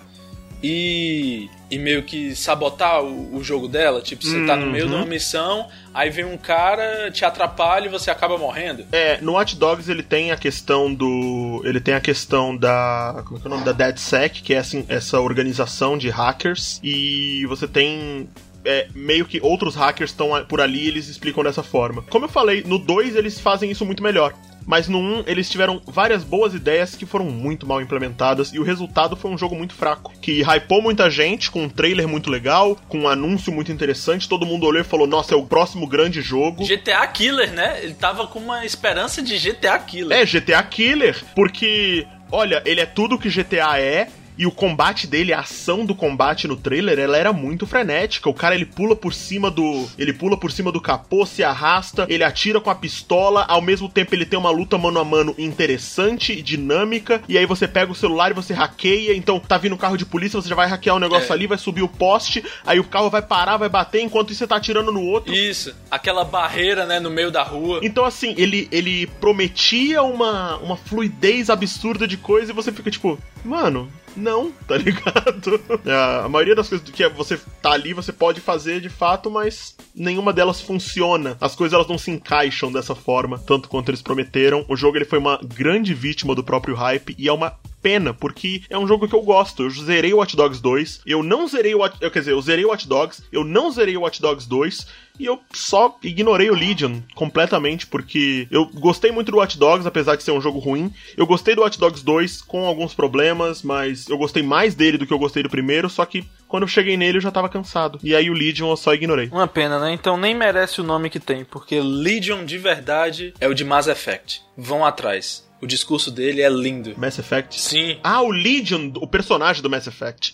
[0.61, 4.01] e, e meio que sabotar o, o jogo dela.
[4.01, 7.89] Tipo, você tá no meio de uma missão, aí vem um cara, te atrapalha e
[7.89, 8.85] você acaba morrendo.
[8.91, 11.61] É, no Watch Dogs ele tem a questão do.
[11.65, 13.23] Ele tem a questão da.
[13.25, 13.65] Como é que é o nome?
[13.65, 16.79] Da DeadSec, que é assim, essa organização de hackers.
[16.83, 18.27] E você tem.
[18.65, 22.01] é, meio que outros hackers estão por ali e eles explicam dessa forma.
[22.03, 24.33] Como eu falei, no 2 eles fazem isso muito melhor.
[24.69, 28.63] Mas no 1 eles tiveram várias boas ideias que foram muito mal implementadas e o
[28.63, 30.13] resultado foi um jogo muito fraco.
[30.21, 34.45] Que hypou muita gente, com um trailer muito legal, com um anúncio muito interessante, todo
[34.45, 36.67] mundo olhou e falou: Nossa, é o próximo grande jogo.
[36.67, 37.79] GTA Killer, né?
[37.81, 40.15] Ele tava com uma esperança de GTA Killer.
[40.15, 44.07] É, GTA Killer, porque, olha, ele é tudo que GTA é.
[44.39, 48.29] E o combate dele, a ação do combate no trailer, ela era muito frenética.
[48.29, 52.07] O cara ele pula por cima do, ele pula por cima do capô, se arrasta,
[52.09, 55.35] ele atira com a pistola, ao mesmo tempo ele tem uma luta mano a mano
[55.37, 57.21] interessante e dinâmica.
[57.27, 60.05] E aí você pega o celular e você hackeia, então tá vindo um carro de
[60.05, 61.33] polícia, você já vai hackear um negócio É.
[61.33, 64.55] ali, vai subir o poste, aí o carro vai parar, vai bater enquanto você tá
[64.55, 65.33] atirando no outro.
[65.33, 67.81] Isso, aquela barreira, né, no meio da rua.
[67.83, 73.19] Então, assim, ele, ele prometia uma, uma fluidez absurda de coisa e você fica tipo,
[73.43, 75.61] mano, não, tá ligado?
[75.85, 79.75] É, a maioria das coisas que você tá ali, você pode fazer de fato, mas
[79.95, 81.37] nenhuma delas funciona.
[81.39, 84.65] As coisas elas não se encaixam dessa forma, tanto quanto eles prometeram.
[84.67, 88.61] O jogo ele foi uma grande vítima do próprio hype e é uma pena, porque
[88.69, 89.63] é um jogo que eu gosto.
[89.63, 92.65] Eu zerei o Watch Dogs 2, eu não zerei o eu, quer dizer, eu zerei
[92.65, 94.87] o Watch Dogs, eu não zerei o Watch Dogs 2
[95.19, 100.15] e eu só ignorei o Legion completamente porque eu gostei muito do Watch Dogs, apesar
[100.15, 100.93] de ser um jogo ruim.
[101.17, 105.05] Eu gostei do Watch Dogs 2 com alguns problemas, mas eu gostei mais dele do
[105.05, 107.99] que eu gostei do primeiro, só que quando eu cheguei nele eu já tava cansado.
[108.01, 109.27] E aí o Legion eu só ignorei.
[109.27, 109.91] Uma pena, né?
[109.91, 113.87] Então nem merece o nome que tem, porque Legion de verdade é o de Mass
[113.87, 114.41] Effect.
[114.57, 115.48] Vão atrás.
[115.61, 116.93] O discurso dele é lindo.
[116.97, 117.59] Mass Effect?
[117.59, 117.97] Sim.
[118.03, 120.33] Ah, o Legion, o personagem do Mass Effect.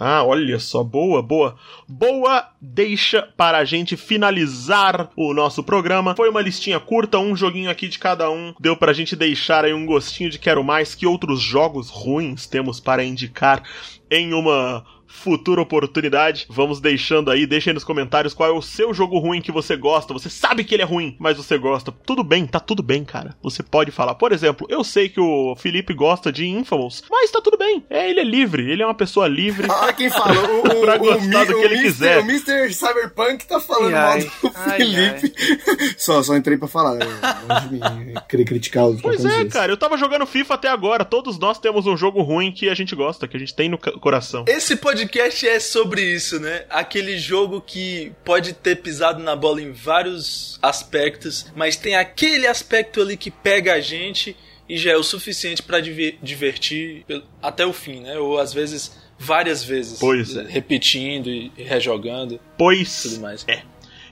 [0.00, 1.56] Ah, olha só, boa, boa.
[1.88, 6.14] Boa deixa para a gente finalizar o nosso programa.
[6.14, 8.54] Foi uma listinha curta, um joguinho aqui de cada um.
[8.60, 10.94] Deu pra gente deixar aí um gostinho de quero mais.
[10.94, 13.60] Que outros jogos ruins temos para indicar
[14.08, 16.46] em uma futura oportunidade.
[16.48, 19.76] Vamos deixando aí, deixa aí nos comentários qual é o seu jogo ruim que você
[19.76, 20.12] gosta.
[20.12, 21.90] Você sabe que ele é ruim, mas você gosta.
[21.90, 23.34] Tudo bem, tá tudo bem, cara.
[23.42, 24.14] Você pode falar.
[24.14, 27.82] Por exemplo, eu sei que o Felipe gosta de Infamous, mas tá tudo bem.
[27.90, 29.66] É, ele é livre, ele é uma pessoa livre.
[29.72, 32.18] Olha quem fala, o, o, Pra o, gostar do Mi- que ele o quiser.
[32.18, 32.72] O Mr.
[32.72, 35.34] Cyberpunk tá falando Ai, mal do ai, Felipe.
[35.98, 37.06] Só, só entrei pra falar, né?
[38.28, 39.52] Querer criticar os Pois é, deles.
[39.52, 41.04] cara, eu tava jogando FIFA até agora.
[41.04, 43.78] Todos nós temos um jogo ruim que a gente gosta, que a gente tem no
[43.78, 44.44] coração.
[44.46, 44.97] Esse podcast
[45.46, 46.64] é sobre isso, né?
[46.70, 53.00] Aquele jogo que pode ter pisado na bola em vários aspectos, mas tem aquele aspecto
[53.00, 54.36] ali que pega a gente
[54.68, 57.04] e já é o suficiente pra diver- divertir
[57.42, 58.18] até o fim, né?
[58.18, 60.44] Ou às vezes várias vezes, Pois é.
[60.46, 63.44] repetindo e e rejogando, Pois tudo mais.
[63.48, 63.62] É.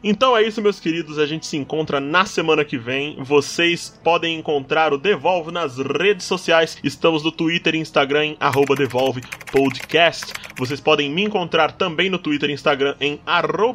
[0.02, 1.18] Então é isso, meus queridos.
[1.18, 3.16] A gente se encontra na semana que vem.
[3.22, 6.76] Vocês podem encontrar o Devolve nas redes sociais.
[6.82, 10.32] Estamos no Twitter e Instagram em arroba Devolve Podcast.
[10.56, 13.20] Vocês podem me encontrar também no Twitter e Instagram em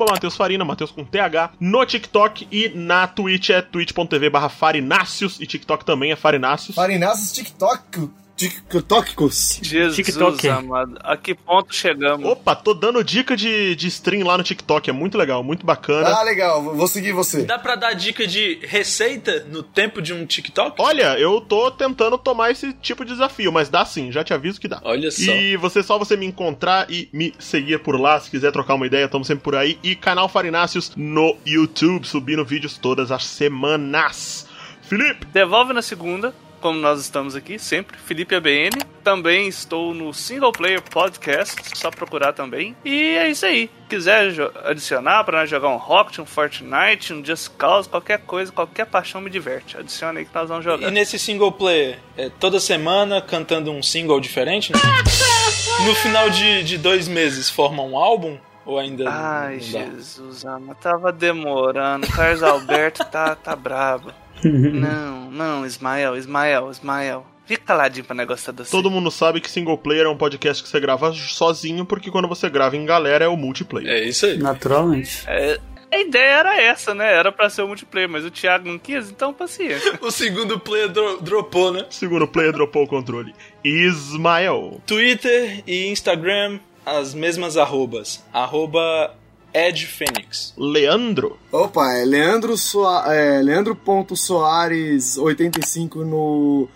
[0.09, 5.45] Matheus Farina, Matheus com TH, no TikTok e na Twitch é twitch.tv barra Farináceos e
[5.45, 6.75] TikTok também é Farináceos.
[6.75, 8.20] Farináceos TikTok.
[8.49, 9.59] TikTokicos.
[9.61, 10.47] Jesus TikTok.
[10.47, 10.97] amado.
[11.03, 12.27] A que ponto chegamos?
[12.27, 14.89] Opa, tô dando dica de, de stream lá no TikTok.
[14.89, 16.09] É muito legal, muito bacana.
[16.09, 17.43] Ah, legal, vou seguir você.
[17.43, 20.81] Dá pra dar dica de receita no tempo de um TikTok?
[20.81, 24.59] Olha, eu tô tentando tomar esse tipo de desafio, mas dá sim, já te aviso
[24.59, 24.81] que dá.
[24.83, 25.31] Olha só.
[25.31, 28.87] E você só você me encontrar e me seguir por lá, se quiser trocar uma
[28.87, 29.77] ideia, estamos sempre por aí.
[29.83, 34.47] E canal Farináceos no YouTube, subindo vídeos todas as semanas.
[34.81, 37.97] Felipe, Devolve na segunda, como nós estamos aqui, sempre.
[37.97, 38.71] Felipe ABN.
[39.03, 42.75] Também estou no Single Player Podcast, só procurar também.
[42.85, 43.69] E é isso aí.
[43.89, 48.51] Quiser jo- adicionar para nós jogar um Rocket, um Fortnite, um Just Cause, qualquer coisa,
[48.51, 49.75] qualquer paixão me diverte.
[49.75, 50.87] Adicione aí que nós vamos jogar.
[50.87, 54.79] E nesse single player, é, toda semana cantando um single diferente, né?
[55.85, 58.37] No final de, de dois meses forma um álbum?
[58.65, 59.59] Ou ainda não- Ai?
[59.59, 62.05] Jesus, ama, tava demorando.
[62.07, 64.11] Carlos Alberto tá, tá brabo.
[64.49, 67.25] Não, não, Ismael, Ismael, Ismael.
[67.45, 70.69] Fica caladinho pra negócio da todo mundo sabe que single player é um podcast que
[70.69, 73.89] você grava sozinho, porque quando você grava em galera é o multiplayer.
[73.91, 74.37] É isso aí.
[74.37, 75.23] Naturalmente.
[75.27, 75.59] É,
[75.91, 77.11] a ideia era essa, né?
[77.13, 79.93] Era pra ser o multiplayer, mas o Thiago não quis, então paciência.
[80.01, 81.85] O segundo player dro- dropou, né?
[81.89, 83.33] Segundo player dropou o controle.
[83.63, 84.79] Ismael.
[84.85, 88.23] Twitter e Instagram, as mesmas arrobas.
[88.31, 89.13] Arroba
[89.53, 90.53] EdFênix.
[90.57, 91.37] Leandro.
[91.51, 96.69] Opa, é Leandro, Soa é, Leandro.soares85 no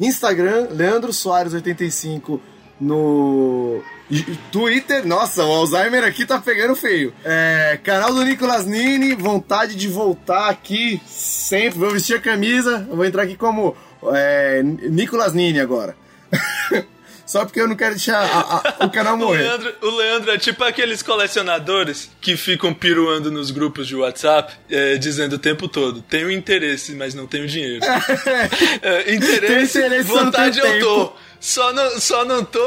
[0.00, 2.40] Instagram, Leandro Soares85
[2.80, 3.82] no
[4.50, 5.06] Twitter.
[5.06, 7.14] Nossa, o Alzheimer aqui tá pegando feio.
[7.24, 11.78] É, canal do Nicolas Nini, vontade de voltar aqui sempre.
[11.78, 13.76] Vou vestir a camisa, vou entrar aqui como
[14.12, 15.96] é, Nicolas Nini agora.
[17.32, 19.42] Só porque eu não quero deixar a- a- o canal O morrer.
[19.42, 24.96] Leandro, o Leandro é tipo aqueles colecionadores que ficam piruando nos grupos de WhatsApp, é,
[24.98, 27.84] dizendo o tempo todo: tenho interesse, mas não tenho dinheiro.
[28.82, 31.12] É, interesse, Tenho interesse, não vontade eu tô.
[31.40, 32.60] Só não, só não tô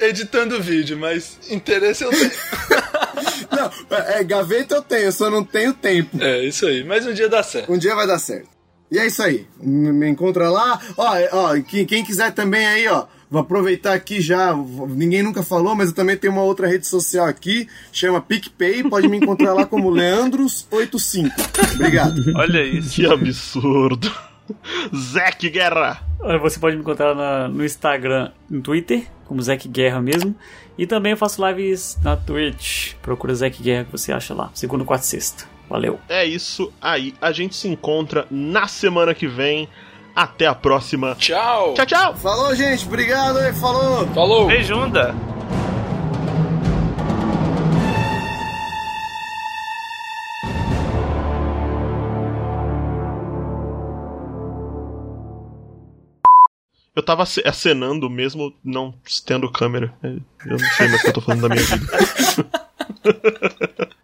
[0.00, 2.30] editando vídeo, mas interesse eu tenho.
[3.50, 6.16] Não, é, gaveta eu tenho, só não tenho tempo.
[6.22, 6.84] é, isso aí.
[6.84, 7.70] Mas um dia dá certo.
[7.72, 8.48] Um dia vai dar certo.
[8.90, 9.46] E é isso aí.
[9.60, 10.80] Me me encontra lá.
[10.96, 13.06] Ó, é, ó quem, quem quiser também aí, ó.
[13.30, 14.52] Vou aproveitar aqui já.
[14.88, 17.68] Ninguém nunca falou, mas eu também tenho uma outra rede social aqui.
[17.92, 18.82] Chama PicPay.
[18.82, 21.30] Pode me encontrar lá como Leandros85.
[21.74, 22.20] Obrigado.
[22.36, 22.96] Olha isso.
[22.96, 24.10] Que absurdo.
[24.94, 26.02] Zack Guerra.
[26.20, 30.34] Olha, Você pode me encontrar na- no Instagram, no Twitter, como Zack Guerra mesmo.
[30.76, 32.94] E também eu faço lives na Twitch.
[33.02, 34.50] Procura Zack Guerra que você acha lá.
[34.54, 35.44] Segunda, quarta e sexta.
[35.68, 36.00] Valeu.
[36.08, 37.14] É isso aí.
[37.20, 39.68] A gente se encontra na semana que vem.
[40.14, 41.14] Até a próxima.
[41.18, 41.74] Tchau.
[41.74, 42.16] Tchau, tchau.
[42.16, 42.86] Falou, gente.
[42.86, 43.38] Obrigado.
[43.38, 44.06] aí, Falou.
[44.08, 44.46] Falou.
[44.46, 45.14] Beijunda.
[56.94, 58.92] Eu tava ace- acenando mesmo não
[59.24, 59.94] tendo câmera.
[60.02, 61.86] Eu não sei mais o que eu tô falando da minha vida.